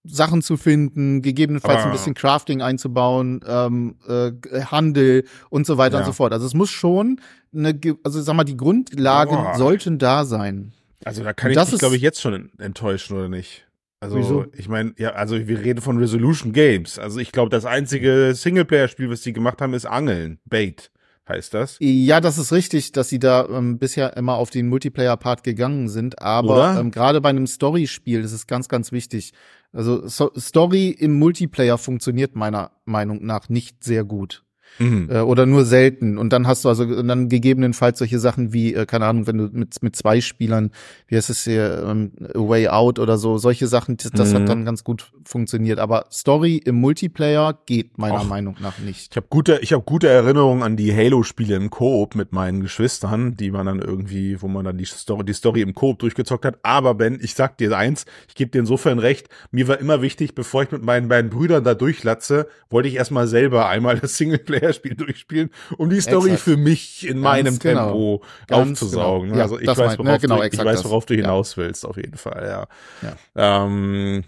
Sachen 0.05 0.43
zu 0.43 0.57
finden, 0.57 1.23
gegebenenfalls 1.23 1.83
ah. 1.83 1.87
ein 1.87 1.93
bisschen 1.93 2.15
Crafting 2.15 2.63
einzubauen, 2.63 3.41
ähm, 3.47 3.97
äh, 4.09 4.33
Handel 4.63 5.25
und 5.51 5.67
so 5.67 5.79
weiter 5.79 5.95
ja. 5.95 6.01
und 6.01 6.07
so 6.07 6.13
fort. 6.13 6.33
Also 6.33 6.47
es 6.47 6.55
muss 6.55 6.71
schon 6.71 7.21
eine, 7.55 7.79
also 8.05 8.21
sag 8.21 8.35
mal, 8.35 8.45
die 8.45 8.57
Grundlagen 8.57 9.37
oh. 9.37 9.57
sollten 9.57 9.99
da 9.99 10.25
sein. 10.25 10.73
Also 11.05 11.23
da 11.23 11.33
kann 11.33 11.51
ich 11.51 11.59
dich, 11.59 11.79
glaube 11.79 11.97
ich, 11.97 12.03
jetzt 12.03 12.21
schon 12.21 12.51
enttäuschen, 12.59 13.17
oder 13.17 13.29
nicht? 13.29 13.67
Also, 13.99 14.19
Wieso? 14.19 14.45
ich 14.53 14.69
meine, 14.69 14.93
ja, 14.99 15.13
also 15.13 15.49
wir 15.49 15.61
reden 15.61 15.81
von 15.81 15.99
Resolution 15.99 16.53
Games. 16.53 16.99
Also 16.99 17.19
ich 17.19 17.33
glaube, 17.33 17.49
das 17.49 17.65
einzige 17.65 18.35
Singleplayer-Spiel, 18.35 19.11
was 19.11 19.23
die 19.23 19.33
gemacht 19.33 19.61
haben, 19.61 19.73
ist 19.73 19.87
Angeln. 19.87 20.39
Bait 20.45 20.91
heißt 21.29 21.55
das. 21.55 21.77
Ja, 21.81 22.21
das 22.21 22.39
ist 22.39 22.53
richtig, 22.53 22.93
dass 22.93 23.09
sie 23.09 23.19
da 23.19 23.47
ähm, 23.49 23.79
bisher 23.79 24.17
immer 24.17 24.35
auf 24.35 24.51
den 24.51 24.69
Multiplayer-Part 24.69 25.43
gegangen 25.43 25.89
sind. 25.89 26.21
Aber 26.21 26.79
ähm, 26.79 26.91
gerade 26.91 27.21
bei 27.21 27.31
einem 27.31 27.47
Story-Spiel 27.47 28.21
ist 28.21 28.33
es 28.33 28.47
ganz, 28.47 28.69
ganz 28.69 28.93
wichtig, 28.93 29.33
also 29.73 30.07
so 30.09 30.31
Story 30.39 30.89
im 30.89 31.19
Multiplayer 31.19 31.77
funktioniert 31.77 32.35
meiner 32.35 32.71
Meinung 32.85 33.25
nach 33.27 33.49
nicht 33.49 33.85
sehr 33.85 34.05
gut. 34.05 34.46
Mhm. 34.79 35.09
Äh, 35.11 35.21
oder 35.21 35.47
nur 35.47 35.65
selten. 35.65 36.19
Und 36.19 36.33
dann 36.33 36.47
hast 36.47 36.65
du 36.65 36.69
also 36.69 37.03
dann 37.03 37.29
gegebenenfalls 37.29 37.99
solche 37.99 38.19
Sachen 38.19 38.53
wie, 38.53 38.75
äh, 38.75 38.87
keine 38.87 39.07
Ahnung, 39.07 39.27
wenn 39.27 39.39
du 39.39 39.49
mit, 39.53 39.83
mit 39.83 39.97
zwei 39.97 40.21
Spielern, 40.21 40.71
wie 41.09 41.17
heißt 41.17 41.31
es 41.31 41.45
hier, 41.45 41.85
ähm, 41.87 42.13
Way 42.35 42.69
Out 42.69 42.99
oder 42.99 43.19
so, 43.19 43.39
solche 43.39 43.67
Sachen, 43.67 43.97
das, 43.97 44.11
das 44.13 44.31
mhm. 44.31 44.35
hat 44.35 44.49
dann 44.49 44.65
ganz 44.65 44.85
gut 44.85 45.13
funktioniert. 45.25 45.79
Aber 45.79 46.07
Story 46.11 46.57
im 46.57 46.77
Multiplayer 46.77 47.59
geht 47.67 47.99
meiner 47.99 48.21
Och, 48.21 48.29
Meinung 48.29 48.57
nach 48.61 48.79
nicht. 48.79 49.09
Ich 49.13 49.17
habe 49.17 49.27
gute, 49.29 49.59
ich 49.63 49.73
habe 49.73 49.83
gute 49.85 50.09
Erinnerungen 50.09 50.63
an 50.63 50.77
die 50.77 50.95
Halo-Spiele 50.95 51.57
im 51.57 51.71
Koop 51.71 52.15
mit 52.15 52.33
meinen 52.33 52.61
Geschwistern, 52.61 53.37
die 53.37 53.51
man 53.51 53.67
dann 53.67 53.81
irgendwie, 53.81 54.41
wo 54.41 54.49
man 54.49 54.65
dann 54.65 54.79
die 54.79 54.85
Story, 54.85 55.25
die 55.25 55.35
Story 55.35 55.61
im 55.63 55.75
Koop 55.75 55.99
durchgezockt 55.99 56.45
hat. 56.45 56.59
Aber 56.63 56.95
Ben, 56.95 57.19
ich 57.21 57.35
sag 57.35 57.59
dir 57.59 57.77
eins, 57.77 58.07
ich 58.29 58.35
gebe 58.35 58.51
dir 58.51 58.61
insofern 58.61 58.99
recht, 58.99 59.29
mir 59.51 59.69
war 59.69 59.79
immer 59.79 60.03
wichtig, 60.03 60.35
bevor 60.35 60.63
ich 60.63 60.71
mit 60.71 60.83
meinen 60.83 61.09
beiden 61.09 61.31
Brüdern 61.31 61.65
da 61.65 61.75
durchlatze, 61.75 62.49
wollte 62.71 62.89
ich 62.89 62.97
erstmal 62.97 63.27
selber 63.27 63.69
einmal 63.69 63.99
das 63.99 64.17
Singleplayer 64.17 64.66
Multiplayer-Spiel 64.67 64.95
durchspiel, 64.95 65.51
um 65.77 65.91
die 65.91 66.01
Story 66.01 66.31
exakt. 66.31 66.43
für 66.43 66.57
mich 66.57 67.07
in 67.07 67.19
meinem 67.19 67.59
genau. 67.59 67.85
Tempo 67.87 68.23
Ganz 68.47 68.83
aufzusaugen. 68.83 69.31
Genau. 69.31 69.43
also 69.43 69.59
ich 69.59 69.67
weiß, 69.67 69.79
worauf, 69.79 69.99
mein, 69.99 70.21
genau, 70.21 70.37
du, 70.39 70.47
ich 70.47 70.59
weiß, 70.59 70.85
worauf 70.85 71.07
du 71.07 71.15
hinaus 71.15 71.57
ja. 71.57 71.63
willst, 71.63 71.87
auf 71.87 71.97
jeden 71.97 72.17
Fall, 72.17 72.69
ja. 73.03 73.09
ja. 73.35 73.65
Ähm, 73.65 74.25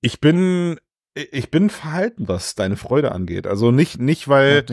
ich 0.00 0.20
bin, 0.20 0.78
ich 1.14 1.50
bin 1.50 1.70
verhalten, 1.70 2.28
was 2.28 2.54
deine 2.54 2.76
Freude 2.76 3.12
angeht. 3.12 3.46
Also 3.46 3.70
nicht, 3.70 4.00
nicht, 4.00 4.28
weil, 4.28 4.64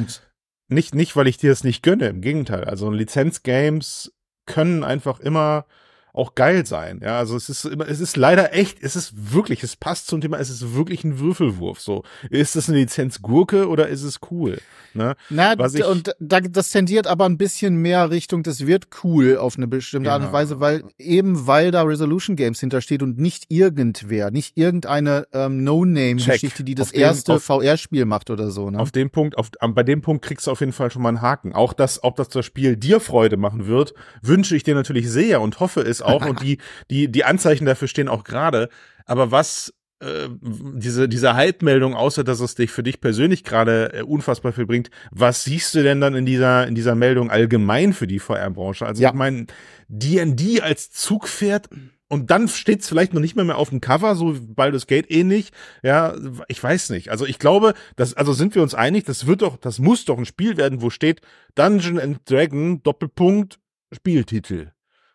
nicht, 0.67 0.95
nicht, 0.95 1.15
weil 1.15 1.27
ich 1.27 1.37
dir 1.37 1.49
das 1.49 1.63
nicht 1.63 1.83
gönne, 1.83 2.07
im 2.07 2.21
Gegenteil. 2.21 2.65
Also 2.65 2.91
Lizenzgames 2.91 4.13
können 4.45 4.83
einfach 4.83 5.19
immer 5.19 5.65
auch 6.13 6.35
geil 6.35 6.65
sein. 6.65 7.01
Ja, 7.03 7.17
also 7.17 7.35
es 7.35 7.49
ist 7.49 7.65
immer, 7.65 7.87
es 7.87 7.99
ist 7.99 8.15
leider 8.17 8.53
echt, 8.53 8.77
es 8.83 8.95
ist 8.95 9.33
wirklich, 9.33 9.63
es 9.63 9.75
passt 9.75 10.07
zum 10.07 10.21
Thema, 10.21 10.37
es 10.37 10.51
ist 10.51 10.75
wirklich 10.75 11.03
ein 11.03 11.19
Würfelwurf. 11.19 11.81
So, 11.81 12.03
ist 12.29 12.55
das 12.55 12.69
eine 12.69 12.77
Lizenz 12.77 13.21
Gurke 13.23 13.67
oder 13.67 13.87
ist 13.87 14.03
es 14.03 14.19
cool? 14.29 14.59
Ne? 14.93 15.15
Na, 15.31 15.57
Was 15.57 15.73
ich, 15.73 15.83
und 15.83 16.13
da, 16.19 16.39
das 16.39 16.69
tendiert 16.69 17.07
aber 17.07 17.25
ein 17.25 17.39
bisschen 17.39 17.77
mehr 17.77 18.11
Richtung, 18.11 18.43
das 18.43 18.67
wird 18.67 18.89
cool 19.03 19.37
auf 19.37 19.57
eine 19.57 19.67
bestimmte 19.67 20.09
ja. 20.09 20.13
Art 20.13 20.23
und 20.23 20.31
Weise, 20.31 20.59
weil 20.59 20.83
eben 20.99 21.47
weil 21.47 21.71
da 21.71 21.81
Resolution 21.81 22.35
Games 22.35 22.59
hintersteht 22.59 23.01
und 23.01 23.17
nicht 23.17 23.45
irgendwer, 23.49 24.29
nicht 24.29 24.55
irgendeine 24.55 25.25
ähm, 25.33 25.63
No-Name-Geschichte, 25.63 26.63
die 26.63 26.75
das 26.75 26.89
auf 26.89 26.95
erste 26.95 27.39
VR-Spiel 27.39 28.05
macht 28.05 28.29
oder 28.29 28.51
so. 28.51 28.69
Ne? 28.69 28.77
Auf 28.77 28.91
dem 28.91 29.09
Punkt, 29.09 29.35
auf, 29.39 29.49
bei 29.59 29.81
dem 29.81 30.01
Punkt 30.01 30.23
kriegst 30.23 30.45
du 30.45 30.51
auf 30.51 30.59
jeden 30.59 30.73
Fall 30.73 30.91
schon 30.91 31.01
mal 31.01 31.09
einen 31.09 31.21
Haken. 31.21 31.53
Auch 31.53 31.73
dass, 31.73 32.03
ob 32.03 32.15
das 32.17 32.29
das 32.29 32.45
Spiel 32.45 32.77
dir 32.77 32.99
Freude 32.99 33.37
machen 33.37 33.65
wird, 33.65 33.95
wünsche 34.21 34.55
ich 34.55 34.61
dir 34.61 34.75
natürlich 34.75 35.09
sehr 35.09 35.41
und 35.41 35.59
hoffe 35.59 35.81
es 35.81 36.02
auch 36.03 36.25
und 36.29 36.41
die, 36.41 36.59
die, 36.89 37.11
die 37.11 37.23
Anzeichen 37.23 37.65
dafür 37.65 37.87
stehen 37.87 38.09
auch 38.09 38.23
gerade. 38.23 38.69
Aber 39.05 39.31
was 39.31 39.73
äh, 40.03 40.29
diese, 40.41 41.07
diese 41.07 41.35
Halbmeldung, 41.35 41.95
außer 41.95 42.23
dass 42.23 42.39
es 42.41 42.55
dich 42.55 42.71
für 42.71 42.83
dich 42.83 42.99
persönlich 42.99 43.43
gerade 43.43 43.93
äh, 43.93 44.01
unfassbar 44.01 44.51
viel 44.51 44.65
bringt, 44.65 44.89
was 45.11 45.43
siehst 45.43 45.73
du 45.75 45.83
denn 45.83 46.01
dann 46.01 46.15
in 46.15 46.25
dieser, 46.25 46.67
in 46.67 46.75
dieser 46.75 46.95
Meldung 46.95 47.31
allgemein 47.31 47.93
für 47.93 48.07
die 48.07 48.19
VR-Branche? 48.19 48.85
Also 48.85 49.01
ja. 49.01 49.09
ich 49.09 49.15
meine, 49.15 49.45
D&D 49.87 50.61
als 50.61 50.91
Zugpferd 50.91 51.69
und 52.09 52.31
dann 52.31 52.47
steht's 52.47 52.89
vielleicht 52.89 53.13
noch 53.13 53.21
nicht 53.21 53.35
mehr, 53.35 53.45
mehr 53.45 53.57
auf 53.57 53.69
dem 53.69 53.81
Cover, 53.81 54.15
so 54.15 54.35
Baldur's 54.39 54.87
Gate 54.87 55.09
ähnlich. 55.09 55.51
Ja, 55.83 56.15
ich 56.47 56.61
weiß 56.61 56.89
nicht. 56.89 57.09
Also 57.09 57.25
ich 57.25 57.39
glaube, 57.39 57.73
das, 57.95 58.13
also 58.13 58.33
sind 58.33 58.55
wir 58.55 58.61
uns 58.61 58.75
einig, 58.75 59.05
das 59.05 59.25
wird 59.25 59.41
doch, 59.41 59.57
das 59.57 59.79
muss 59.79 60.05
doch 60.05 60.17
ein 60.17 60.25
Spiel 60.25 60.57
werden, 60.57 60.81
wo 60.81 60.89
steht 60.89 61.21
Dungeon 61.55 61.99
and 61.99 62.29
Dragon 62.29 62.83
Doppelpunkt 62.83 63.59
Spieltitel 63.93 64.71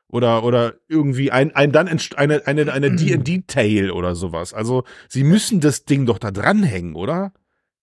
oder 0.08 0.42
oder 0.44 0.74
irgendwie 0.88 1.30
ein 1.30 1.54
ein 1.54 1.72
dann 1.72 1.88
eine 2.16 2.46
eine 2.46 2.72
eine 2.72 2.96
D&D 2.96 3.44
Tale 3.46 3.92
oder 3.92 4.14
sowas. 4.14 4.54
Also 4.54 4.84
sie 5.08 5.24
müssen 5.24 5.60
das 5.60 5.84
Ding 5.84 6.06
doch 6.06 6.18
da 6.18 6.30
dranhängen, 6.30 6.94
oder? 6.94 7.32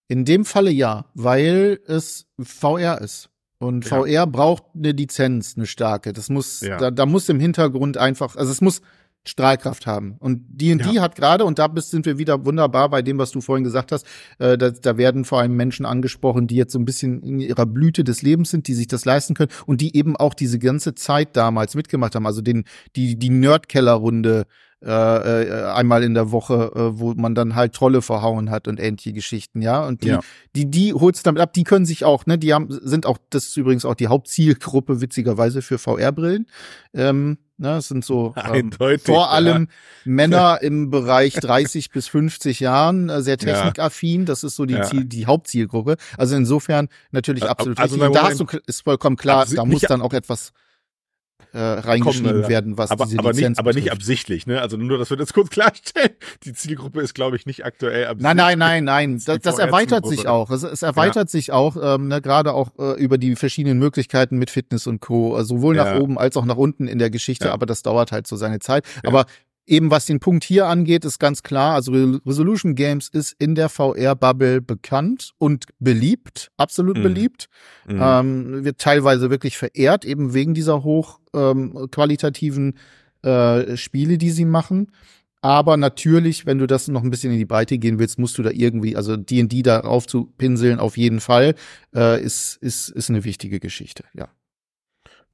In 0.08 0.26
dem 0.26 0.46
Falle 0.46 0.72
ja, 0.72 1.06
weil 1.14 1.80
es 1.88 2.28
VR 2.40 3.02
ist. 3.02 3.30
Und 3.58 3.86
VR 3.86 4.28
braucht 4.28 4.64
eine 4.76 4.92
Lizenz, 4.92 5.56
eine 5.56 5.66
starke. 5.66 6.14
Das 6.14 6.30
muss, 6.30 6.62
ja. 6.62 6.78
da, 6.78 6.92
da 6.92 7.06
muss 7.06 7.30
im 7.30 7.40
Hintergrund 7.40 7.98
einfach, 7.98 8.36
also 8.36 8.52
es 8.52 8.62
muss 8.62 8.82
Strahlkraft 9.26 9.88
haben. 9.88 10.16
Und 10.20 10.44
D&D 10.50 10.92
ja. 10.92 11.02
hat 11.02 11.16
gerade, 11.16 11.46
und 11.46 11.60
da 11.60 11.70
sind 11.78 12.06
wir 12.06 12.18
wieder 12.18 12.46
wunderbar 12.46 12.90
bei 12.90 13.02
dem, 13.02 13.18
was 13.18 13.32
du 13.32 13.42
vorhin 13.42 13.64
gesagt 13.64 13.92
hast, 13.92 14.06
äh, 14.40 14.58
da, 14.58 14.70
da 14.70 14.98
werden 14.98 15.26
vor 15.26 15.40
allem 15.40 15.56
Menschen 15.56 15.86
angesprochen, 15.86 16.48
die 16.48 16.56
jetzt 16.56 16.74
so 16.74 16.80
ein 16.80 16.86
bisschen 16.86 17.22
in 17.24 17.40
ihrer 17.40 17.66
Blüte 17.66 18.04
des 18.04 18.22
Lebens 18.22 18.52
sind, 18.52 18.68
die 18.68 18.74
sich 18.74 18.88
das 18.88 19.06
leisten 19.06 19.34
können 19.34 19.52
und 19.66 19.82
die 19.82 19.96
eben 19.96 20.16
auch 20.16 20.34
diese 20.34 20.60
ganze 20.60 20.96
Zeit 20.96 21.36
damals 21.36 21.76
mitgemacht 21.76 22.16
haben. 22.16 22.28
Also 22.28 22.42
den, 22.42 22.66
die, 22.96 23.18
die 23.18 23.30
Nerdkellerrunde 23.30 24.46
äh, 24.84 25.44
äh, 25.44 25.64
einmal 25.72 26.04
in 26.04 26.14
der 26.14 26.32
Woche, 26.32 26.72
äh, 26.76 27.00
wo 27.00 27.14
man 27.16 27.34
dann 27.34 27.56
halt 27.56 27.74
Trolle 27.74 28.02
verhauen 28.02 28.52
hat 28.52 28.68
und 28.68 28.80
ähnliche 28.80 29.14
Geschichten, 29.14 29.62
ja. 29.62 29.84
Und 29.86 30.04
die, 30.04 30.10
ja. 30.10 30.20
die, 30.56 30.70
die 30.70 30.94
holst 30.94 31.26
damit 31.26 31.42
ab, 31.42 31.54
die 31.54 31.64
können 31.64 31.86
sich 31.86 32.04
auch, 32.04 32.26
ne, 32.26 32.38
die 32.38 32.54
haben, 32.54 32.68
sind 32.70 33.06
auch, 33.06 33.18
das 33.30 33.46
ist 33.46 33.58
übrigens 33.58 33.86
auch 33.86 33.96
die 33.96 34.08
Hauptzielgruppe, 34.08 35.02
witzigerweise, 35.02 35.62
für 35.62 35.78
VR-Brillen. 35.78 36.46
Ähm, 36.94 37.38
ne, 37.58 37.70
das 37.70 37.88
sind 37.88 38.06
so 38.06 38.36
ähm, 38.54 38.72
vor 39.00 39.32
allem 39.32 39.70
ja. 39.70 40.12
Männer 40.12 40.60
im 40.62 40.92
Bereich 40.92 41.34
30 41.34 41.90
bis 41.90 42.08
50 42.08 42.60
Jahren, 42.60 43.10
äh, 43.10 43.22
sehr 43.22 43.38
technikaffin. 43.38 44.26
Das 44.26 44.44
ist 44.44 44.56
so 44.56 44.66
die, 44.66 44.80
Ziel, 44.82 45.06
die 45.06 45.26
Hauptzielgruppe. 45.26 45.96
Also 46.18 46.36
insofern 46.36 46.90
natürlich 47.12 47.46
absolut 47.46 47.80
also, 47.80 47.96
richtig. 47.96 48.14
Da 48.14 48.30
hast 48.30 48.40
du, 48.40 48.46
ist 48.68 48.84
vollkommen 48.84 49.16
klar, 49.16 49.46
da 49.50 49.66
muss 49.66 49.82
dann 49.82 50.02
auch 50.02 50.14
etwas 50.14 50.52
äh, 51.56 51.60
reingeschrieben 51.60 52.42
Komm, 52.42 52.50
werden, 52.50 52.78
was 52.78 52.92
aber, 52.92 53.06
diese 53.06 53.20
aber 53.20 53.32
Lizenz 53.32 53.58
nicht, 53.58 53.60
Aber 53.60 53.74
nicht 53.74 53.92
absichtlich, 53.92 54.46
ne? 54.46 54.62
Also 54.62 54.76
nur, 54.76 54.98
dass 54.98 55.10
wir 55.10 55.18
das 55.18 55.32
kurz 55.32 55.50
klarstellen. 55.52 56.12
Die 56.44 56.54
Zielgruppe 56.54 57.02
ist, 57.02 57.16
glaube 57.16 57.38
ich, 57.38 57.46
nicht 57.46 57.66
aktuell 57.66 58.08
absichtlich. 58.08 58.24
Nein, 58.24 58.38
nein, 58.38 58.60
nein, 58.60 58.84
nein. 58.84 59.22
Das, 59.26 59.40
das 59.40 59.60
erweitert 59.60 60.06
sich 60.06 60.28
auch. 60.28 60.52
Es, 60.52 60.64
es 60.64 60.82
erweitert 60.82 61.30
ja. 61.30 61.32
sich 61.32 61.52
auch, 61.54 61.78
ähm, 61.82 62.10
ne, 62.10 62.22
gerade 62.22 62.54
auch 62.54 62.78
äh, 62.78 63.02
über 63.02 63.18
die 63.18 63.36
verschiedenen 63.38 63.80
Möglichkeiten 63.80 64.38
mit 64.38 64.50
Fitness 64.50 64.86
und 64.86 65.00
Co. 65.00 65.36
Also 65.36 65.56
sowohl 65.56 65.78
ja. 65.78 65.86
nach 65.86 66.02
oben 66.02 66.18
als 66.18 66.36
auch 66.36 66.46
nach 66.46 66.58
unten 66.58 66.88
in 66.88 67.00
der 67.00 67.10
Geschichte, 67.10 67.48
ja. 67.48 67.54
aber 67.54 67.66
das 67.66 67.84
dauert 67.84 68.12
halt 68.12 68.28
so 68.28 68.36
seine 68.36 68.60
Zeit. 68.60 68.86
Aber 69.04 69.26
Eben 69.68 69.90
was 69.90 70.06
den 70.06 70.20
Punkt 70.20 70.44
hier 70.44 70.68
angeht, 70.68 71.06
ist 71.06 71.18
ganz 71.18 71.42
klar, 71.42 71.74
also 71.74 71.92
Resolution 71.92 72.76
Games 72.76 73.08
ist 73.08 73.36
in 73.40 73.56
der 73.56 73.70
VR-Bubble 73.70 74.62
bekannt 74.62 75.32
und 75.40 75.66
beliebt, 75.80 76.52
absolut 76.58 76.98
mhm. 76.98 77.04
beliebt. 77.04 77.48
Mhm. 77.88 78.00
Ähm, 78.02 78.66
wird 78.66 78.78
teilweise 78.80 79.32
wirklich 79.32 79.58
verehrt, 79.58 80.06
eben 80.06 80.34
wegen 80.34 80.54
dieser 80.54 80.84
hochqualitativen 80.84 82.76
ähm, 83.24 83.32
äh, 83.32 83.76
Spiele, 83.76 84.18
die 84.20 84.30
sie 84.30 84.46
machen. 84.46 84.92
Aber 85.42 85.78
natürlich, 85.78 86.46
wenn 86.48 86.58
du 86.58 86.66
das 86.66 86.88
noch 86.88 87.04
ein 87.04 87.12
bisschen 87.12 87.32
in 87.32 87.38
die 87.38 87.46
Breite 87.46 87.78
gehen 87.78 88.00
willst, 88.00 88.18
musst 88.18 88.38
du 88.38 88.42
da 88.44 88.50
irgendwie, 88.50 88.96
also 88.96 89.16
D&D 89.16 89.62
darauf 89.62 90.08
zu 90.08 90.26
pinseln, 90.40 90.80
auf 90.80 90.98
jeden 90.98 91.20
Fall, 91.20 91.54
äh, 91.96 92.20
ist, 92.20 92.58
ist, 92.62 92.90
ist 92.90 93.10
eine 93.10 93.24
wichtige 93.24 93.60
Geschichte, 93.60 94.06
ja. 94.16 94.28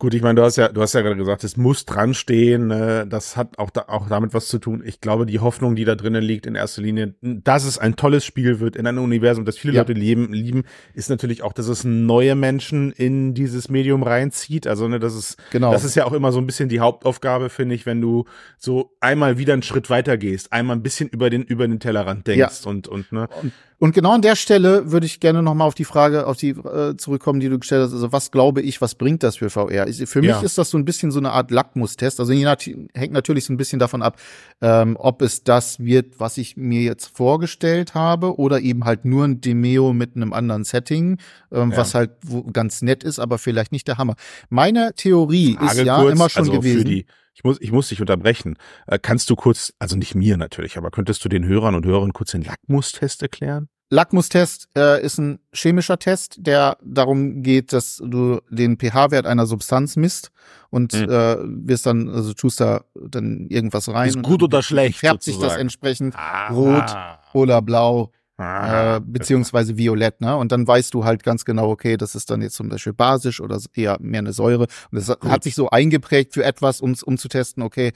Gut, 0.02 0.16
ich 0.16 0.24
meine, 0.24 0.34
du 0.34 0.42
hast 0.42 0.56
ja, 0.56 0.70
du 0.70 0.82
hast 0.82 0.94
ja 0.94 1.02
gerade 1.02 1.16
gesagt, 1.16 1.44
es 1.44 1.58
muss 1.58 1.86
dran 1.86 2.16
stehen. 2.16 2.66
Ne? 2.66 3.06
Das 3.08 3.38
hat 3.38 3.60
auch, 3.60 3.70
da, 3.70 3.86
auch 3.88 4.10
damit 4.10 4.34
was 4.34 4.48
zu 4.48 4.58
tun. 4.58 4.82
Ich 4.84 5.00
glaube, 5.00 5.28
die 5.28 5.38
Hoffnung, 5.38 5.76
die 5.76 5.86
da 5.86 5.94
drinnen 5.94 6.24
liegt, 6.24 6.48
in 6.48 6.56
erster 6.56 6.82
Linie, 6.82 7.14
dass 7.22 7.66
es 7.66 7.78
ein 7.78 7.96
tolles 7.96 8.26
Spiel 8.26 8.60
wird 8.60 8.76
in 8.76 8.88
einem 8.88 9.04
Universum, 9.04 9.46
das 9.46 9.60
viele 9.60 9.76
ja. 9.76 9.82
Leute 9.82 9.94
lieben, 9.94 10.34
lieben, 10.34 10.64
ist 10.96 11.12
natürlich 11.12 11.44
auch, 11.44 11.54
dass 11.54 11.68
es 11.68 11.84
neue 11.84 12.34
Menschen 12.34 12.92
in 12.92 13.36
dieses 13.36 13.70
Medium 13.70 14.02
reinzieht. 14.02 14.66
Also, 14.66 14.88
ne, 14.88 14.98
das 14.98 15.14
ist, 15.14 15.38
genau. 15.52 15.72
das 15.72 15.84
ist 15.84 15.94
ja 15.94 16.06
auch 16.06 16.14
immer 16.14 16.32
so 16.32 16.40
ein 16.40 16.48
bisschen 16.48 16.68
die 16.68 16.80
Hauptaufgabe, 16.80 17.50
finde 17.50 17.76
ich, 17.76 17.86
wenn 17.86 18.02
du 18.02 18.26
so 18.58 18.96
einmal 19.02 19.38
wieder 19.38 19.54
einen 19.54 19.62
Schritt 19.62 19.92
weiter 19.92 20.18
gehst, 20.18 20.52
einmal 20.52 20.78
ein 20.78 20.82
bisschen 20.82 21.10
über 21.10 21.30
den, 21.30 21.44
über 21.44 21.68
den 21.68 21.80
Tellerrand 21.80 22.26
denkst 22.26 22.62
ja. 22.64 22.72
und, 22.72 22.88
und, 22.88 23.12
ne. 23.12 23.28
Und 23.40 23.54
und 23.82 23.96
genau 23.96 24.12
an 24.12 24.22
der 24.22 24.36
Stelle 24.36 24.92
würde 24.92 25.08
ich 25.08 25.20
gerne 25.20 25.42
nochmal 25.42 25.68
auf 25.68 25.74
die 25.74 25.86
Frage, 25.86 26.28
auf 26.28 26.38
die 26.38 26.50
äh, 26.50 26.96
zurückkommen, 26.98 27.40
die 27.40 27.50
du 27.50 27.58
gestellt 27.58 27.82
hast. 27.82 27.94
Also 27.94 28.12
was 28.12 28.30
glaube 28.30 28.62
ich, 28.62 28.80
was 28.80 28.94
bringt 28.94 29.24
das 29.24 29.38
für 29.38 29.50
VR? 29.50 29.88
Ich, 29.88 30.08
für 30.08 30.22
mich 30.22 30.30
ja. 30.30 30.42
ist 30.42 30.60
das 30.60 30.70
so 30.70 30.78
ein 30.78 30.86
bisschen 30.86 31.10
so 31.10 31.18
eine 31.18 31.32
Art 31.32 31.50
Lackmustest. 31.50 32.20
Also 32.20 32.32
hängt 32.32 33.12
natürlich 33.12 33.46
so 33.46 33.54
ein 33.54 33.58
bisschen 33.58 33.80
davon 33.80 34.04
ab, 34.04 34.20
ähm, 34.62 34.98
ob 35.00 35.24
es 35.24 35.44
das 35.44 35.80
wird, 35.80 36.20
was 36.20 36.38
ich 36.38 36.58
mir 36.58 36.84
jetzt 36.84 37.18
vorgestellt 37.18 37.96
habe, 37.96 38.38
oder 38.38 38.60
eben 38.60 38.86
halt 38.86 39.04
nur 39.04 39.26
ein 39.26 39.42
Demeo 39.42 39.94
mit 39.94 40.16
einem 40.16 40.32
anderen 40.32 40.64
Setting, 40.64 41.18
ähm, 41.52 41.72
ja. 41.72 41.78
was 41.78 41.96
halt 41.96 42.12
ganz 42.54 42.84
nett 42.84 43.04
ist, 43.04 43.18
aber 43.18 43.40
vielleicht 43.40 43.72
nicht 43.72 43.88
der 43.88 43.98
Hammer. 43.98 44.14
Meine 44.52 44.94
Theorie 44.96 45.56
Frage 45.56 45.82
ist 45.82 45.88
ja 45.88 46.00
kurz, 46.00 46.14
immer 46.14 46.30
schon 46.30 46.42
also 46.42 46.52
gewesen. 46.52 46.86
Die, 46.86 47.08
ich 47.42 47.44
muss, 47.44 47.58
ich 47.60 47.72
muss 47.72 47.90
dich 47.90 48.00
unterbrechen. 48.02 48.56
Äh, 48.86 49.00
kannst 49.00 49.30
du 49.32 49.36
kurz, 49.36 49.74
also 49.80 49.96
nicht 49.96 50.14
mir 50.14 50.38
natürlich, 50.38 50.78
aber 50.78 50.92
könntest 50.92 51.26
du 51.26 51.30
den 51.30 51.44
Hörern 51.44 51.74
und 51.74 51.86
Hörern 51.88 52.14
kurz 52.14 52.32
den 52.32 52.44
Lackmustest 52.44 53.24
erklären? 53.24 53.68
Lackmustest 53.90 54.70
äh, 54.78 55.04
ist 55.04 55.18
ein 55.18 55.40
chemischer 55.52 55.98
Test, 55.98 56.36
der 56.38 56.78
darum 56.84 57.42
geht, 57.42 57.74
dass 57.74 57.98
du 57.98 58.40
den 58.50 58.78
pH-Wert 58.78 59.26
einer 59.26 59.48
Substanz 59.48 59.96
misst 59.96 60.32
und 60.70 60.94
mhm. 60.94 61.10
äh, 61.10 61.38
wirst 61.68 61.88
dann, 61.88 62.10
also 62.10 62.34
tust 62.34 62.62
da 62.62 62.86
dann 62.94 63.48
irgendwas 63.50 63.90
rein. 63.90 64.10
Ist 64.10 64.22
gut 64.22 64.44
oder 64.44 64.62
schlecht? 64.62 65.00
Färbt 65.00 65.24
sozusagen. 65.24 65.42
sich 65.42 65.50
das 65.50 65.60
entsprechend 65.60 66.16
ah. 66.16 66.54
rot 66.54 66.96
oder 67.34 67.62
blau 67.64 68.12
ah. 68.42 68.98
äh, 68.98 69.02
beziehungsweise 69.04 69.78
violett, 69.78 70.22
ne? 70.22 70.36
Und 70.36 70.52
dann 70.52 70.68
weißt 70.68 70.94
du 70.94 71.06
halt 71.06 71.24
ganz 71.24 71.46
genau, 71.46 71.70
okay, 71.70 71.98
das 71.98 72.16
ist 72.16 72.30
dann 72.30 72.42
jetzt 72.42 72.56
zum 72.56 72.70
Beispiel 72.70 72.94
basisch 72.94 73.42
oder 73.42 73.60
eher 73.74 73.98
mehr 74.02 74.20
eine 74.20 74.34
Säure. 74.34 74.68
Und 74.92 74.96
das 74.96 75.08
gut. 75.08 75.30
hat 75.30 75.44
sich 75.44 75.56
so 75.56 75.70
eingeprägt 75.70 76.34
für 76.34 76.44
etwas, 76.44 76.82
um, 76.82 76.96
um 77.06 77.18
zu 77.18 77.28
testen, 77.28 77.64
okay, 77.64 77.94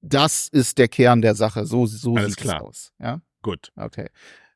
das 0.00 0.48
ist 0.48 0.78
der 0.78 0.88
Kern 0.88 1.22
der 1.22 1.34
Sache. 1.34 1.66
So, 1.66 1.86
so 1.86 2.16
Alles 2.16 2.34
sieht 2.34 2.44
es 2.44 2.52
aus. 2.52 2.92
Ja. 3.00 3.20
Gut. 3.42 3.72
Okay. 3.76 4.08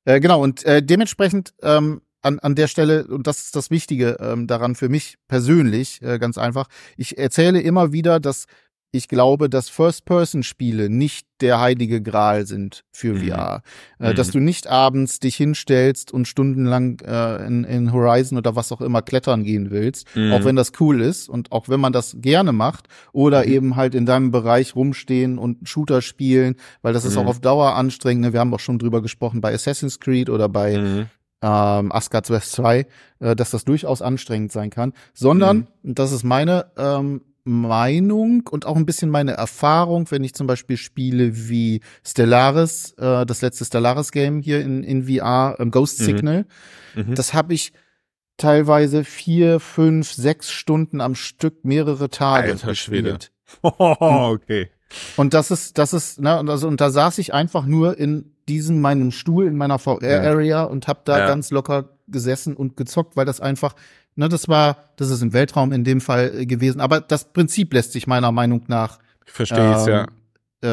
Äh, 0.05 0.21
genau, 0.21 0.42
und 0.42 0.64
äh, 0.64 0.83
dementsprechend 0.83 1.55
ähm, 1.62 2.03
an, 2.23 2.38
an 2.38 2.55
der 2.55 2.68
Stelle, 2.68 3.07
und 3.07 3.27
das 3.27 3.42
ist 3.42 3.57
das 3.57 3.71
Wichtige 3.71 4.16
ähm, 4.21 4.47
daran 4.47 4.75
für 4.75 4.88
mich 4.88 5.18
persönlich, 5.29 6.01
äh, 6.03 6.18
ganz 6.18 6.38
einfach, 6.38 6.68
ich 6.97 7.18
erzähle 7.18 7.61
immer 7.61 7.92
wieder, 7.92 8.21
dass 8.21 8.47
ich 8.95 9.09
glaube, 9.09 9.49
dass 9.49 9.71
First-Person-Spiele 9.71 10.91
nicht 10.91 11.27
der 11.41 11.61
heilige 11.61 12.03
Gral 12.03 12.47
sind 12.47 12.85
für 12.93 13.15
mhm. 13.15 13.27
VR. 13.27 13.63
Äh, 13.99 14.11
mhm. 14.11 14.17
Dass 14.17 14.31
du 14.31 14.39
nicht 14.39 14.67
abends 14.67 15.19
dich 15.19 15.35
hinstellst 15.35 16.13
und 16.13 16.29
stundenlang 16.29 17.01
äh, 17.01 17.47
in, 17.47 17.65
in 17.65 17.93
Horizon 17.93 18.37
oder 18.37 18.55
was 18.55 18.71
auch 18.71 18.83
immer 18.83 19.01
klettern 19.01 19.45
gehen 19.45 19.71
willst, 19.71 20.15
mhm. 20.15 20.33
auch 20.33 20.45
wenn 20.45 20.57
das 20.57 20.73
cool 20.79 21.01
ist 21.01 21.31
und 21.31 21.53
auch 21.53 21.71
wenn 21.71 21.81
man 21.81 21.95
das 21.95 22.17
gerne 22.21 22.53
macht 22.53 22.87
oder 23.13 23.47
mhm. 23.47 23.53
eben 23.53 23.77
halt 23.77 23.95
in 23.95 24.05
deinem 24.05 24.31
Bereich 24.31 24.77
rumstehen 24.77 25.39
und 25.39 25.67
Shooter 25.67 26.03
spielen, 26.03 26.57
weil 26.83 26.93
das 26.93 27.07
ist 27.07 27.17
auch 27.17 27.23
mhm. 27.23 27.29
auf 27.29 27.41
Dauer 27.41 27.75
anstrengend. 27.75 28.27
Ne? 28.27 28.33
Wir 28.35 28.41
haben 28.41 28.53
auch 28.53 28.61
schon 28.61 28.79
drüber 28.79 29.01
gesprochen 29.01 29.41
bei 29.41 29.55
Assassin's 29.55 30.01
Creed 30.01 30.29
oder 30.29 30.51
bei 30.51 30.77
mhm. 30.77 31.07
ähm, 31.41 31.93
Asgard's 31.93 32.29
West 32.29 32.53
2, 32.53 32.87
äh, 33.21 33.35
dass 33.35 33.53
das 33.53 33.65
durchaus 33.65 34.03
anstrengend 34.03 34.53
sein 34.53 34.69
kann, 34.69 34.93
sondern, 35.15 35.67
das 35.83 36.13
ist 36.13 36.25
meine 36.25 36.67
ähm, 36.77 37.23
Meinung 37.45 38.45
und 38.49 38.67
auch 38.67 38.77
ein 38.77 38.87
bisschen 38.87 39.11
meine 39.11 39.33
Erfahrung, 39.33 40.11
wenn 40.11 40.23
ich 40.23 40.35
zum 40.35 40.47
Beispiel 40.47 40.77
Spiele 40.77 41.49
wie 41.49 41.81
Stellaris, 42.05 42.95
äh, 42.99 43.27
das 43.27 43.43
letzte 43.43 43.65
Stellaris-Game 43.65 44.43
hier 44.43 44.61
in, 44.61 44.85
in 44.85 45.05
VR, 45.05 45.57
ähm, 45.59 45.71
Ghost 45.71 46.01
mhm. 46.01 46.05
Signal, 46.05 46.47
mhm. 46.95 47.15
das 47.15 47.35
habe 47.35 47.55
ich 47.55 47.73
teilweise 48.37 49.05
vier, 49.05 49.61
fünf, 49.61 50.13
sechs 50.13 50.51
Stunden 50.51 51.01
am 51.01 51.15
Stück 51.15 51.65
mehrere 51.65 52.11
Tage 52.11 52.53
Alter 52.53 52.69
gespielt. 52.69 53.33
Oh, 53.63 53.71
okay. 54.01 54.71
Und 55.17 55.35
das 55.35 55.51
ist, 55.51 55.79
das 55.79 55.93
ist, 55.93 56.21
ne, 56.21 56.39
und, 56.39 56.49
also, 56.49 56.69
und 56.69 56.81
da 56.81 56.91
saß 56.91 57.19
ich 57.19 57.35
einfach 57.35 57.67
nur 57.67 57.99
in 57.99 58.37
diesem 58.49 58.81
meinem 58.81 59.11
Stuhl 59.11 59.47
in 59.47 59.57
meiner 59.57 59.79
VR-Area 59.79 60.63
ja. 60.63 60.65
und 60.65 60.89
habe 60.89 61.01
da 61.05 61.19
ja. 61.19 61.27
ganz 61.27 61.51
locker 61.51 61.97
gesessen 62.09 62.55
und 62.57 62.77
gezockt, 62.77 63.17
weil 63.17 63.25
das 63.25 63.41
einfach 63.41 63.75
Ne, 64.14 64.29
das 64.29 64.48
war, 64.48 64.77
das 64.96 65.11
ist 65.11 65.22
im 65.22 65.33
Weltraum 65.33 65.72
in 65.72 65.85
dem 65.85 66.01
Fall 66.01 66.40
äh, 66.40 66.46
gewesen. 66.46 66.81
Aber 66.81 67.01
das 67.01 67.33
Prinzip 67.33 67.72
lässt 67.72 67.92
sich 67.92 68.07
meiner 68.07 68.33
Meinung 68.33 68.64
nach 68.68 68.98
Verstehe 69.25 69.59
ähm, 69.59 69.88
ja. 69.88 70.07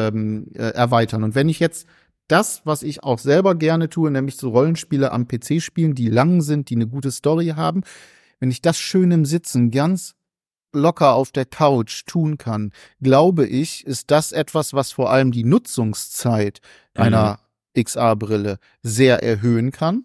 ähm, 0.08 0.46
äh, 0.54 0.70
erweitern. 0.72 1.24
Und 1.24 1.34
wenn 1.34 1.48
ich 1.48 1.58
jetzt 1.58 1.86
das, 2.28 2.62
was 2.64 2.82
ich 2.82 3.02
auch 3.02 3.18
selber 3.18 3.54
gerne 3.54 3.88
tue, 3.88 4.10
nämlich 4.10 4.36
so 4.36 4.50
Rollenspiele 4.50 5.10
am 5.10 5.26
PC 5.26 5.60
spielen, 5.62 5.94
die 5.94 6.08
lang 6.08 6.42
sind, 6.42 6.70
die 6.70 6.76
eine 6.76 6.86
gute 6.86 7.10
Story 7.10 7.48
haben, 7.56 7.82
wenn 8.38 8.50
ich 8.50 8.62
das 8.62 8.78
schön 8.78 9.10
im 9.10 9.24
Sitzen 9.24 9.70
ganz 9.70 10.14
locker 10.72 11.14
auf 11.14 11.32
der 11.32 11.46
Couch 11.46 12.04
tun 12.06 12.38
kann, 12.38 12.72
glaube 13.00 13.46
ich, 13.46 13.86
ist 13.86 14.10
das 14.10 14.32
etwas, 14.32 14.72
was 14.74 14.92
vor 14.92 15.10
allem 15.10 15.32
die 15.32 15.44
Nutzungszeit 15.44 16.60
mhm. 16.96 17.02
einer 17.02 17.40
XR-Brille 17.78 18.58
sehr 18.82 19.22
erhöhen 19.22 19.72
kann. 19.72 20.04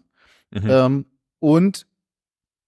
Mhm. 0.52 0.68
Ähm, 0.70 1.06
und 1.40 1.86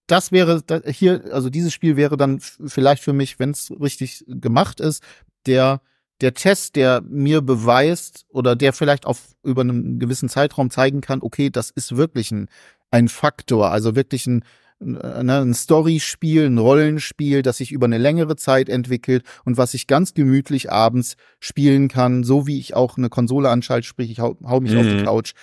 das 0.08 0.32
wäre 0.32 0.64
hier, 0.88 1.26
also 1.32 1.50
dieses 1.50 1.74
Spiel 1.74 1.98
wäre 1.98 2.18
dann 2.18 2.40
vielleicht 2.40 3.04
für 3.04 3.14
mich, 3.14 3.40
wenn 3.40 3.52
es 3.52 3.72
richtig 3.80 4.24
gemacht 4.28 4.80
ist, 4.80 5.04
der 5.46 5.82
der 6.22 6.34
Test, 6.34 6.76
der 6.76 7.02
mir 7.02 7.42
beweist 7.42 8.26
oder 8.30 8.56
der 8.56 8.74
vielleicht 8.74 9.06
auf 9.06 9.36
über 9.44 9.62
einen 9.62 10.00
gewissen 10.00 10.30
Zeitraum 10.30 10.70
zeigen 10.70 11.02
kann, 11.02 11.22
okay, 11.22 11.50
das 11.50 11.70
ist 11.70 11.96
wirklich 11.96 12.32
ein, 12.32 12.50
ein 12.90 13.08
Faktor, 13.08 13.70
also 13.72 13.96
wirklich 13.96 14.26
ein, 14.26 14.44
äh, 14.82 15.24
ne, 15.24 15.42
ein 15.42 15.54
Storyspiel, 15.54 16.46
ein 16.46 16.58
Rollenspiel, 16.58 17.44
das 17.44 17.58
sich 17.58 17.72
über 17.72 17.86
eine 17.86 18.00
längere 18.00 18.36
Zeit 18.36 18.68
entwickelt 18.68 19.24
und 19.46 19.58
was 19.58 19.74
ich 19.74 19.88
ganz 19.88 20.14
gemütlich 20.14 20.72
abends 20.72 21.18
spielen 21.40 21.88
kann, 21.88 22.24
so 22.24 22.48
wie 22.48 22.60
ich 22.60 22.76
auch 22.76 22.98
eine 22.98 23.10
Konsole 23.10 23.50
anschalte, 23.50 23.88
sprich, 23.88 24.10
ich 24.10 24.20
hau, 24.20 24.38
hau 24.44 24.60
mich 24.60 24.74
mhm. 24.74 24.80
auf 24.80 24.86
die 24.86 24.96
mhm. 24.96 25.06
Couch, 25.06 25.34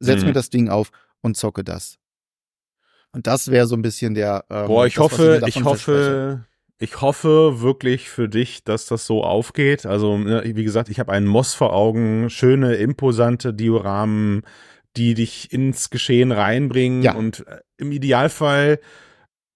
setz 0.00 0.20
mhm. 0.20 0.28
mir 0.28 0.32
das 0.32 0.50
Ding 0.50 0.68
auf 0.68 0.90
und 1.20 1.36
zocke 1.36 1.62
das. 1.62 1.98
Und 3.14 3.26
das 3.26 3.50
wäre 3.50 3.66
so 3.66 3.76
ein 3.76 3.82
bisschen 3.82 4.14
der. 4.14 4.44
Ähm, 4.50 4.66
Boah, 4.66 4.86
ich 4.86 4.94
das, 4.94 5.04
hoffe, 5.04 5.42
ich 5.46 5.64
hoffe, 5.64 6.44
Ich 6.78 7.00
hoffe 7.00 7.60
wirklich 7.62 8.10
für 8.10 8.28
dich, 8.28 8.64
dass 8.64 8.86
das 8.86 9.06
so 9.06 9.22
aufgeht. 9.24 9.86
Also, 9.86 10.18
ne, 10.18 10.42
wie 10.44 10.64
gesagt, 10.64 10.88
ich 10.88 10.98
habe 10.98 11.12
einen 11.12 11.26
Moss 11.26 11.54
vor 11.54 11.72
Augen, 11.72 12.28
schöne, 12.28 12.74
imposante 12.74 13.54
Dioramen, 13.54 14.42
die 14.96 15.14
dich 15.14 15.52
ins 15.52 15.90
Geschehen 15.90 16.32
reinbringen 16.32 17.02
Ja. 17.02 17.14
und 17.14 17.46
äh, 17.46 17.58
im 17.78 17.92
Idealfall 17.92 18.78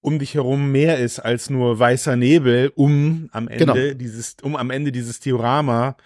um 0.00 0.20
dich 0.20 0.34
herum 0.34 0.70
mehr 0.70 0.98
ist 0.98 1.18
als 1.18 1.50
nur 1.50 1.78
weißer 1.78 2.14
Nebel, 2.16 2.70
um 2.76 3.28
am 3.32 3.48
Ende 3.48 3.66
Genau. 3.66 3.94
dieses, 3.94 4.36
um 4.42 4.54
am 4.56 4.70
Ende 4.70 4.92
dieses 4.92 5.18
Diorama, 5.20 5.90
äh, 5.90 6.02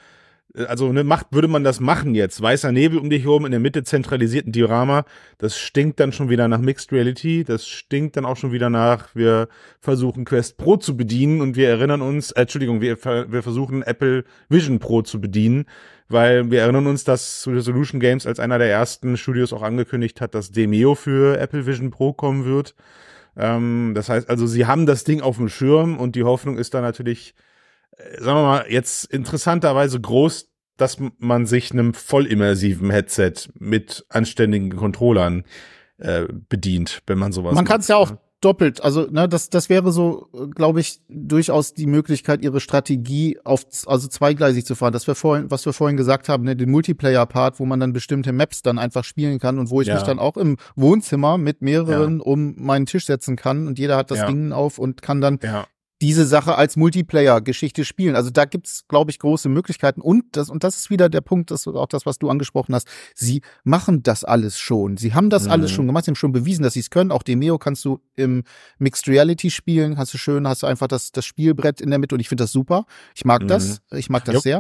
also 0.55 0.93
ne, 0.93 1.05
macht, 1.05 1.29
würde 1.31 1.49
man 1.49 1.65
das 1.65 1.81
machen 1.81 2.15
jetzt, 2.15 2.41
weißer 2.41 2.73
Nebel 2.73 2.99
um 2.99 3.11
dich 3.11 3.25
herum 3.25 3.45
in 3.45 3.53
der 3.53 3.61
Mitte 3.61 3.85
zentralisierten 3.85 4.53
Diorama, 4.53 5.05
das 5.39 5.59
stinkt 5.59 6.01
dann 6.01 6.13
schon 6.13 6.29
wieder 6.29 6.49
nach 6.49 6.61
Mixed 6.61 6.93
Reality, 6.93 7.45
das 7.45 7.67
stinkt 7.67 8.17
dann 8.17 8.25
auch 8.25 8.37
schon 8.37 8.53
wieder 8.53 8.71
nach, 8.71 9.15
wir 9.15 9.49
versuchen 9.81 10.25
Quest 10.25 10.59
Pro 10.59 10.77
zu 10.77 10.97
bedienen 10.97 11.41
und 11.41 11.57
wir 11.57 11.69
erinnern 11.69 12.03
uns, 12.03 12.33
äh, 12.33 12.43
Entschuldigung, 12.43 12.81
wir, 12.81 13.03
wir 13.05 13.43
versuchen 13.43 13.83
Apple 13.83 14.25
Vision 14.49 14.79
Pro 14.79 15.03
zu 15.03 15.21
bedienen, 15.21 15.65
weil 16.09 16.51
wir 16.51 16.61
erinnern 16.61 16.87
uns, 16.87 17.05
dass 17.05 17.47
Resolution 17.49 18.01
Games 18.01 18.27
als 18.27 18.39
einer 18.39 18.59
der 18.59 18.71
ersten 18.71 19.17
Studios 19.17 19.53
auch 19.53 19.63
angekündigt 19.63 20.21
hat, 20.21 20.35
dass 20.35 20.51
Demeo 20.51 20.95
für 20.95 21.39
Apple 21.39 21.67
Vision 21.67 21.91
Pro 21.91 22.13
kommen 22.13 22.45
wird. 22.45 22.75
Ähm, 23.37 23.93
das 23.95 24.11
heißt 24.11 24.29
also, 24.29 24.47
sie 24.47 24.67
haben 24.67 24.85
das 24.85 25.05
Ding 25.05 25.23
auf 25.23 25.39
dem 25.39 25.49
Schirm 25.49 25.99
und 25.99 26.17
die 26.17 26.25
Hoffnung 26.25 26.59
ist 26.59 26.75
da 26.75 26.83
natürlich, 26.83 27.31
äh, 27.31 27.52
sagen 28.19 28.39
wir 28.39 28.43
mal, 28.43 28.65
jetzt 28.69 29.05
interessanterweise 29.13 30.01
groß, 30.01 30.49
dass 30.77 30.97
man 31.19 31.47
sich 31.47 31.73
einem 31.73 31.95
vollimmersiven 31.95 32.91
Headset 32.91 33.35
mit 33.59 34.05
anständigen 34.09 34.75
Controllern 34.77 35.45
äh, 35.99 36.27
bedient, 36.49 37.03
wenn 37.07 37.19
man 37.19 37.33
sowas 37.33 37.55
Man 37.55 37.65
kann 37.65 37.81
es 37.81 37.89
ja 37.89 37.97
auch 37.97 38.13
doppelt. 38.41 38.83
Also, 38.83 39.07
ne, 39.09 39.29
das, 39.29 39.51
das 39.51 39.69
wäre 39.69 39.93
so, 39.93 40.29
glaube 40.55 40.81
ich, 40.81 41.01
durchaus 41.09 41.75
die 41.75 41.87
Möglichkeit, 41.87 42.43
ihre 42.43 42.59
Strategie 42.59 43.39
auf, 43.45 43.65
also 43.87 44.09
zweigleisig 44.09 44.67
zu 44.67 44.75
fahren. 44.75 44.93
Das 44.93 45.07
wir 45.07 45.15
vorhin, 45.15 45.49
was 45.51 45.65
wir 45.65 45.73
vorhin 45.73 45.97
gesagt 45.97 46.29
haben, 46.29 46.43
ne, 46.43 46.57
den 46.57 46.71
Multiplayer-Part, 46.71 47.61
wo 47.61 47.67
man 47.67 47.79
dann 47.79 47.93
bestimmte 47.93 48.33
Maps 48.33 48.63
dann 48.63 48.81
einfach 48.81 49.05
spielen 49.05 49.39
kann 49.39 49.61
und 49.61 49.71
wo 49.71 49.81
ich 49.81 49.87
Ja. 49.87 49.95
mich 49.95 50.03
dann 50.03 50.19
auch 50.19 50.37
im 50.37 50.57
Wohnzimmer 50.75 51.39
mit 51.39 51.63
mehreren 51.63 52.21
um 52.21 52.55
meinen 52.57 52.87
Tisch 52.87 53.07
setzen 53.07 53.37
kann 53.37 53.69
und 53.69 53.79
jeder 53.79 53.97
hat 53.97 54.11
das 54.11 54.19
Ja. 54.19 54.27
Ding 54.27 54.51
auf 54.51 54.79
und 54.79 55.03
kann 55.03 55.21
dann 55.21 55.39
Ja, 55.41 55.67
diese 56.03 56.27
Sache 56.27 56.57
als 56.57 56.77
Multiplayer-Geschichte 56.77 57.85
spielen. 57.85 58.17
Also 58.17 58.31
da 58.31 58.45
gibt's, 58.45 58.85
glaube 58.89 59.11
ich, 59.11 59.19
große 59.21 59.49
Möglichkeiten. 59.49 60.01
Und 60.01 60.25
das, 60.37 60.51
und 60.51 60.65
das 60.65 60.77
ist 60.77 60.91
wieder 60.91 61.09
der 61.09 61.21
Punkt, 61.21 61.51
das 61.51 61.61
ist 61.61 61.69
auch 61.69 61.87
das, 61.87 62.05
was 62.05 62.19
du 62.19 62.29
angesprochen 62.29 62.75
hast. 62.75 62.89
Sie 63.15 63.41
machen 63.65 64.03
das 64.03 64.25
alles 64.25 64.59
schon. 64.59 64.97
Sie 64.97 65.15
haben 65.15 65.31
das 65.31 65.45
Mhm. 65.45 65.51
alles 65.53 65.71
schon 65.71 65.87
gemacht. 65.87 66.05
Sie 66.05 66.11
haben 66.11 66.17
schon 66.17 66.33
bewiesen, 66.33 66.63
dass 66.65 66.75
sie 66.75 66.81
es 66.81 66.91
können. 66.91 67.11
Auch 67.13 67.23
Demeo 67.23 67.57
kannst 67.59 67.85
du 67.85 68.01
im 68.17 68.43
Mixed 68.79 69.09
Reality 69.09 69.51
spielen. 69.51 69.97
Hast 69.97 70.13
du 70.13 70.19
schön, 70.19 70.47
hast 70.49 70.63
du 70.63 70.67
einfach 70.67 70.89
das, 70.89 71.13
das 71.13 71.25
Spielbrett 71.25 71.81
in 71.81 71.91
der 71.91 71.99
Mitte 71.99 72.15
und 72.17 72.21
ich 72.21 72.29
finde 72.29 72.45
das 72.45 72.53
super. 72.53 72.85
Ich 73.15 73.25
mag 73.25 73.43
Mhm. 73.43 73.49
das. 73.49 73.81
Ich 73.93 74.11
mag 74.11 74.25
das 74.25 74.35
Jupp. 74.35 74.43
sehr. 74.43 74.57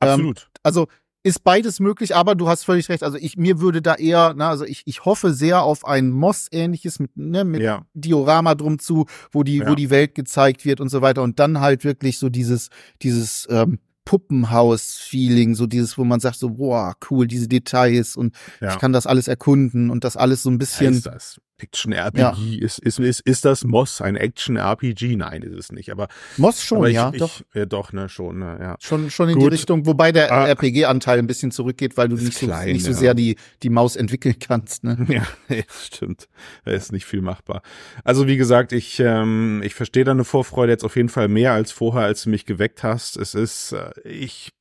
Ähm, 0.00 0.08
absolut. 0.08 0.48
also 0.62 0.86
ist 1.26 1.42
beides 1.42 1.80
möglich, 1.80 2.14
aber 2.14 2.36
du 2.36 2.48
hast 2.48 2.62
völlig 2.64 2.88
recht. 2.88 3.02
Also 3.02 3.18
ich 3.18 3.36
mir 3.36 3.58
würde 3.58 3.82
da 3.82 3.96
eher, 3.96 4.32
na, 4.36 4.48
also 4.48 4.64
ich, 4.64 4.82
ich 4.86 5.04
hoffe 5.04 5.32
sehr 5.34 5.62
auf 5.62 5.84
ein 5.84 6.10
Moss-ähnliches 6.10 7.00
mit, 7.00 7.16
ne, 7.16 7.44
mit 7.44 7.62
ja, 7.62 7.84
Diorama 7.94 8.54
drum 8.54 8.78
zu, 8.78 9.06
wo 9.32 9.42
die, 9.42 9.56
Ja. 9.56 9.68
wo 9.68 9.74
die 9.74 9.90
Welt 9.90 10.14
gezeigt 10.14 10.64
wird 10.64 10.80
und 10.80 10.88
so 10.88 11.02
weiter. 11.02 11.22
Und 11.24 11.40
dann 11.40 11.58
halt 11.60 11.82
wirklich 11.82 12.18
so 12.18 12.28
dieses, 12.28 12.68
dieses 13.02 13.48
ähm, 13.50 13.80
Puppenhaus-Feeling, 14.04 15.56
so 15.56 15.66
dieses, 15.66 15.98
wo 15.98 16.04
man 16.04 16.20
sagt 16.20 16.36
so, 16.36 16.50
boah, 16.50 16.94
cool, 17.10 17.26
diese 17.26 17.48
Details 17.48 18.16
und 18.16 18.34
ja. 18.60 18.72
ich 18.72 18.78
kann 18.78 18.92
das 18.92 19.08
alles 19.08 19.26
erkunden 19.26 19.90
und 19.90 20.04
das 20.04 20.16
alles 20.16 20.44
so 20.44 20.50
ein 20.50 20.58
bisschen. 20.58 20.94
heißt 20.94 21.06
das? 21.06 21.40
Action-RPG. 21.58 22.58
Ist, 22.58 22.78
ist, 22.78 22.98
ist, 22.98 23.20
ist 23.20 23.44
das 23.44 23.64
Moss 23.64 24.00
ein 24.00 24.16
Action-RPG? 24.16 25.16
Nein, 25.16 25.42
ist 25.42 25.58
es 25.58 25.72
nicht. 25.72 25.90
Aber, 25.90 26.08
Moss 26.36 26.62
schon, 26.62 26.78
aber 26.78 26.88
ich, 26.88 26.94
ja, 26.94 27.10
ich, 27.12 27.18
doch. 27.18 27.40
Ja, 27.54 27.66
doch, 27.66 27.92
ne, 27.92 28.08
schon, 28.08 28.38
ne, 28.40 28.58
ja. 28.60 28.76
Schon, 28.80 29.10
schon 29.10 29.28
in 29.28 29.34
Gut. 29.36 29.44
die 29.44 29.48
Richtung, 29.48 29.86
wobei 29.86 30.12
der 30.12 30.30
Ah. 30.32 30.46
RPG-Anteil 30.46 31.18
ein 31.18 31.26
bisschen 31.26 31.50
zurückgeht, 31.50 31.96
weil 31.96 32.08
du 32.08 32.16
nicht, 32.16 32.38
so, 32.38 32.46
klein, 32.46 32.72
nicht 32.72 32.84
so 32.84 32.90
ja. 32.90 32.96
sehr 32.96 33.14
die, 33.14 33.36
die 33.62 33.70
Maus 33.70 33.96
entwickeln 33.96 34.36
kannst. 34.38 34.84
Ne? 34.84 34.96
Ja, 35.08 35.26
ja, 35.48 35.62
stimmt. 35.68 36.28
Da 36.64 36.72
ist 36.72 36.92
nicht 36.92 37.06
viel 37.06 37.22
machbar. 37.22 37.62
Also 38.04 38.26
wie 38.26 38.36
gesagt, 38.36 38.72
ich, 38.72 39.00
ähm, 39.00 39.62
ich 39.64 39.74
verstehe 39.74 40.04
deine 40.04 40.24
Vorfreude 40.24 40.72
jetzt 40.72 40.84
auf 40.84 40.96
jeden 40.96 41.08
Fall 41.08 41.28
mehr 41.28 41.52
als 41.52 41.72
vorher, 41.72 42.02
als 42.02 42.24
du 42.24 42.30
mich 42.30 42.44
geweckt 42.44 42.82
hast. 42.82 43.16
Es 43.16 43.34
ist, 43.34 43.72
äh, 43.72 43.92
ich, 44.04 44.52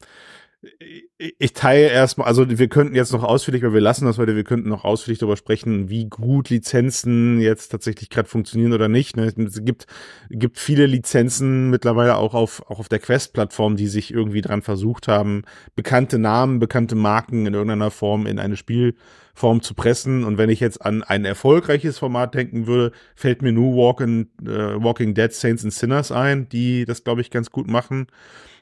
ich, 1.18 1.54
teile 1.54 1.90
erstmal, 1.90 2.28
also 2.28 2.46
wir 2.48 2.68
könnten 2.68 2.96
jetzt 2.96 3.14
noch 3.14 3.24
ausführlich, 3.24 3.64
weil 3.64 3.74
wir 3.74 3.82
lassen 3.82 4.06
das 4.06 4.18
heute, 4.18 4.36
wir 4.36 4.44
könnten 4.44 4.70
noch 4.70 4.84
ausführlich 4.84 5.20
darüber 5.20 5.38
sprechen, 5.38 5.90
wie 5.90 6.06
gut 6.06 6.50
Lizenzen 6.50 7.40
jetzt 7.40 7.70
tatsächlich 7.70 8.10
gerade 8.10 8.28
funktionieren 8.28 8.74
oder 8.74 8.88
nicht. 8.88 9.16
Ne? 9.16 9.26
Es 9.26 9.64
gibt, 9.64 9.88
gibt 10.30 10.60
viele 10.60 10.86
Lizenzen 10.86 11.70
mittlerweile 11.70 12.18
auch 12.18 12.34
auf, 12.34 12.64
auch 12.70 12.80
auf 12.80 12.90
der 12.90 13.00
Quest-Plattform, 13.00 13.76
die 13.76 13.88
sich 13.88 14.14
irgendwie 14.14 14.42
dran 14.42 14.62
versucht 14.62 15.08
haben, 15.08 15.44
bekannte 15.76 16.20
Namen, 16.20 16.60
bekannte 16.60 16.96
Marken 16.96 17.46
in 17.46 17.54
irgendeiner 17.54 17.92
Form 17.92 18.26
in 18.26 18.40
eine 18.40 18.58
Spielform 18.58 19.62
zu 19.62 19.74
pressen. 19.74 20.24
Und 20.24 20.38
wenn 20.38 20.50
ich 20.50 20.60
jetzt 20.60 20.82
an 20.82 21.04
ein 21.04 21.26
erfolgreiches 21.26 22.00
Format 22.00 22.34
denken 22.36 22.68
würde, 22.68 22.92
fällt 23.16 23.42
mir 23.42 23.52
nur 23.52 23.76
Walking, 23.76 24.28
äh, 24.42 24.82
Walking 24.82 25.14
Dead 25.14 25.32
Saints 25.32 25.64
and 25.64 25.74
Sinners 25.74 26.12
ein, 26.12 26.50
die 26.50 26.86
das, 26.86 27.04
glaube 27.04 27.22
ich, 27.22 27.32
ganz 27.32 27.52
gut 27.52 27.68
machen. 27.68 28.08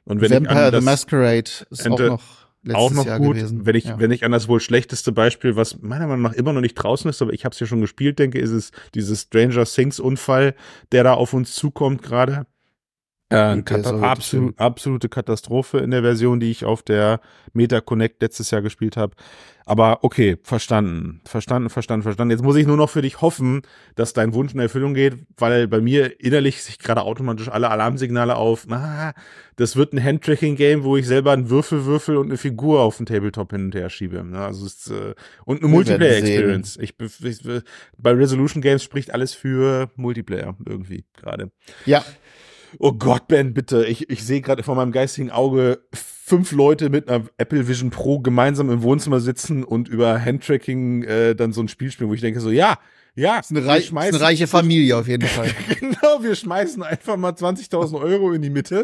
Und 0.06 0.22
wenn 0.22 0.32
ich 0.32 0.38
Vampire 0.38 0.60
an 0.60 0.66
the 0.66 0.72
das, 0.72 0.84
Masquerade 0.84 1.52
ist 1.70 1.90
auch 1.90 2.00
noch 2.00 2.44
letztes 2.64 2.76
auch 2.82 2.92
noch 2.92 3.06
Jahr 3.06 3.20
gut, 3.20 3.36
gewesen. 3.36 3.66
wenn 3.66 3.76
ich, 3.76 3.86
ja. 3.86 4.00
wenn 4.00 4.12
ich 4.12 4.24
an 4.24 4.32
das 4.32 4.48
wohl 4.48 4.60
schlechteste 4.60 5.12
Beispiel, 5.12 5.56
was 5.56 5.82
meiner 5.82 6.08
Meinung 6.08 6.24
nach 6.24 6.34
immer 6.34 6.54
noch 6.54 6.62
nicht 6.62 6.76
draußen 6.76 7.10
ist, 7.10 7.22
aber 7.22 7.34
ich 7.34 7.46
habe 7.46 7.54
es 7.54 7.60
ja 7.60 7.68
schon 7.68 7.82
gespielt, 7.82 8.20
denke, 8.20 8.40
ist 8.40 8.52
es 8.52 8.72
dieses 8.96 9.24
Stranger 9.24 9.66
Things 9.66 10.00
Unfall, 10.00 10.56
der 10.92 11.04
da 11.04 11.14
auf 11.14 11.34
uns 11.34 11.54
zukommt 11.54 12.02
gerade. 12.02 12.46
Äh, 13.34 13.62
Kata 13.64 14.00
absolut, 14.00 14.60
absolute 14.60 15.10
Katastrophe 15.10 15.80
in 15.80 15.90
der 15.90 16.04
Version, 16.04 16.40
die 16.40 16.52
ich 16.52 16.66
auf 16.66 16.84
der 16.84 17.20
Meta 17.54 17.82
Connect 17.82 18.22
letztes 18.22 18.52
Jahr 18.52 18.62
gespielt 18.62 18.96
habe. 18.96 19.16
Aber 19.66 20.04
okay, 20.04 20.38
verstanden, 20.44 21.22
verstanden, 21.26 21.70
verstanden, 21.70 22.04
verstanden. 22.04 22.32
Jetzt 22.32 22.44
muss 22.44 22.58
ich 22.58 22.68
nur 22.68 22.76
noch 22.76 22.90
für 22.90 23.02
dich 23.02 23.22
hoffen, 23.22 23.62
dass 23.96 24.12
dein 24.12 24.34
Wunsch 24.34 24.54
in 24.54 24.60
Erfüllung 24.60 24.94
geht, 24.94 25.16
weil 25.38 25.68
bei 25.68 25.80
mir 25.80 26.20
innerlich 26.20 26.62
sich 26.64 26.80
gerade 26.80 27.02
automatisch 27.02 27.48
alle 27.48 27.72
Alarmsignale 27.72 28.36
auf, 28.36 28.68
ah, 28.70 29.14
das 29.56 29.76
wird 29.76 29.94
ein 29.94 30.04
Handtracking-Game, 30.04 30.84
wo 30.84 30.98
ich 30.98 31.08
selber 31.08 31.32
einen 31.32 31.50
Würfel 31.50 31.86
würfel 31.86 32.18
und 32.18 32.28
eine 32.28 32.38
Figur 32.38 32.82
auf 32.82 32.98
den 32.98 33.06
Tabletop 33.06 33.52
hin 33.52 33.66
und 33.66 33.76
her 33.76 33.90
schiebe. 33.90 34.24
Ne? 34.24 34.40
Also 34.40 34.66
ist, 34.66 34.92
äh, 34.92 35.14
und 35.46 35.64
eine 35.64 35.72
Multiplayer-Experience. 35.72 36.78
Ich, 36.82 36.96
ich, 37.00 37.64
bei 37.98 38.12
Resolution 38.12 38.62
Games 38.62 38.84
spricht 38.84 39.14
alles 39.14 39.34
für 39.34 39.90
Multiplayer 39.96 40.58
irgendwie 40.68 41.06
gerade. 41.16 41.52
ja, 41.86 42.04
Oh 42.80 42.94
Gott, 42.94 43.28
Ben, 43.28 43.54
bitte. 43.54 43.86
Ich, 43.86 44.10
ich 44.10 44.24
sehe 44.24 44.42
gerade 44.42 44.64
vor 44.64 44.76
meinem 44.76 44.92
geistigen 44.92 45.32
Auge 45.32 45.84
fünf 45.94 46.52
Leute 46.52 46.90
mit 46.90 47.10
einer 47.10 47.26
Apple 47.38 47.68
Vision 47.68 47.90
Pro 47.90 48.20
gemeinsam 48.20 48.70
im 48.70 48.82
Wohnzimmer 48.82 49.20
sitzen 49.20 49.64
und 49.64 49.88
über 49.88 50.24
Handtracking 50.24 51.04
äh, 51.04 51.36
dann 51.36 51.54
so 51.54 51.62
ein 51.62 51.68
Spiel 51.68 51.92
spielen, 51.92 52.10
wo 52.10 52.14
ich 52.14 52.22
denke 52.22 52.40
so, 52.40 52.50
ja, 52.50 52.78
ja, 53.16 53.38
ist 53.38 53.52
eine, 53.52 53.66
rei 53.66 53.78
ist 53.78 53.94
eine 53.94 54.20
reiche 54.20 54.48
Familie 54.48 54.98
auf 54.98 55.08
jeden 55.08 55.28
Fall. 55.28 55.52
Genau, 55.80 56.24
wir 56.24 56.36
schmeißen 56.36 56.82
einfach 56.82 57.18
mal 57.18 57.34
20.000 57.34 58.02
Euro 58.02 58.32
in 58.32 58.42
die 58.42 58.50
Mitte 58.50 58.82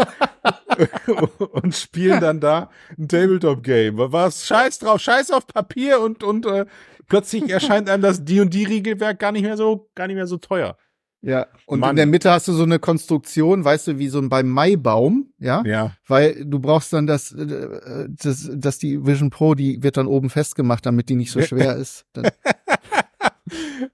und 1.51 1.75
spielen 1.75 2.19
dann 2.19 2.39
da 2.39 2.69
ein 2.97 3.07
Tabletop-Game. 3.07 3.97
Was? 3.97 4.45
Scheiß 4.45 4.79
drauf, 4.79 5.01
scheiß 5.01 5.31
auf 5.31 5.47
Papier 5.47 6.01
und, 6.01 6.23
und 6.23 6.45
äh, 6.45 6.65
plötzlich 7.07 7.49
erscheint 7.49 7.89
einem 7.89 8.03
das 8.03 8.21
Regelwerk 8.27 9.17
gar 9.17 9.31
nicht 9.31 9.43
mehr 9.43 9.57
so, 9.57 9.89
gar 9.95 10.07
nicht 10.07 10.15
mehr 10.15 10.27
so 10.27 10.37
teuer. 10.37 10.77
Ja, 11.21 11.47
und 11.65 11.79
Mann. 11.81 11.91
in 11.91 11.95
der 11.97 12.05
Mitte 12.05 12.31
hast 12.31 12.47
du 12.47 12.53
so 12.53 12.63
eine 12.63 12.79
Konstruktion, 12.79 13.65
weißt 13.65 13.87
du, 13.87 13.97
wie 13.99 14.07
so 14.07 14.19
ein 14.19 14.29
beim 14.29 14.47
Maibaum, 14.47 15.33
ja? 15.37 15.63
Ja. 15.65 15.91
Weil 16.07 16.45
du 16.45 16.59
brauchst 16.59 16.93
dann 16.93 17.07
das, 17.07 17.33
äh, 17.33 18.07
das, 18.07 18.49
dass 18.53 18.77
die 18.77 19.05
Vision 19.05 19.29
Pro, 19.29 19.53
die 19.53 19.83
wird 19.83 19.97
dann 19.97 20.07
oben 20.07 20.29
festgemacht, 20.29 20.85
damit 20.85 21.09
die 21.09 21.15
nicht 21.15 21.31
so 21.31 21.41
schwer 21.41 21.75
ist. 21.75 22.05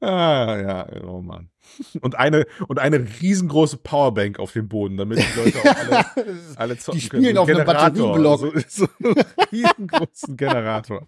Ah, 0.02 0.58
ja, 0.60 1.04
oh 1.08 1.22
Mann. 1.22 1.50
Und 2.02 2.16
eine, 2.16 2.46
und 2.68 2.80
eine 2.80 3.06
riesengroße 3.22 3.78
Powerbank 3.78 4.40
auf 4.40 4.52
dem 4.52 4.68
Boden, 4.68 4.98
damit 4.98 5.20
die 5.20 5.40
Leute 5.40 5.60
auch 5.60 5.76
alle, 5.76 6.06
alle 6.58 6.78
zocken 6.78 7.00
Die 7.00 7.08
können. 7.08 7.24
spielen 7.24 7.36
So 7.36 7.42
auf 7.42 7.50
einem 7.50 7.66
Batterieblock. 7.66 8.40
So, 8.40 8.52
so 8.68 8.88
einen 9.04 9.16
riesengroßen 9.52 10.36
Generator. 10.38 11.08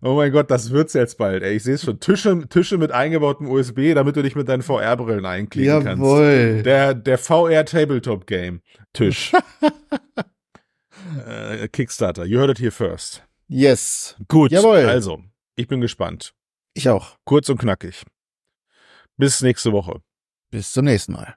Oh 0.00 0.14
mein 0.14 0.32
Gott, 0.32 0.50
das 0.50 0.70
wird's 0.70 0.94
jetzt 0.94 1.18
bald. 1.18 1.42
Ey, 1.42 1.56
ich 1.56 1.62
sehe 1.62 1.74
es 1.74 1.84
schon. 1.84 2.00
Tische, 2.00 2.48
Tische 2.48 2.78
mit 2.78 2.90
eingebautem 2.90 3.48
USB, 3.48 3.94
damit 3.94 4.16
du 4.16 4.22
dich 4.22 4.34
mit 4.34 4.48
deinen 4.48 4.62
VR-Brillen 4.62 5.26
einklicken 5.26 5.84
kannst. 5.84 6.02
Jawohl. 6.02 6.62
Der, 6.62 6.94
der 6.94 7.18
VR 7.18 7.64
Tabletop 7.64 8.26
Game 8.26 8.62
Tisch. 8.92 9.32
äh, 11.26 11.68
Kickstarter. 11.68 12.24
You 12.24 12.38
heard 12.38 12.50
it 12.50 12.58
here 12.58 12.70
first. 12.70 13.22
Yes. 13.48 14.16
Gut. 14.28 14.50
Jawohl. 14.50 14.86
Also, 14.86 15.22
ich 15.56 15.68
bin 15.68 15.80
gespannt. 15.80 16.34
Ich 16.74 16.88
auch. 16.88 17.16
Kurz 17.24 17.48
und 17.48 17.58
knackig. 17.58 18.04
Bis 19.16 19.42
nächste 19.42 19.72
Woche. 19.72 20.00
Bis 20.50 20.72
zum 20.72 20.86
nächsten 20.86 21.12
Mal. 21.12 21.34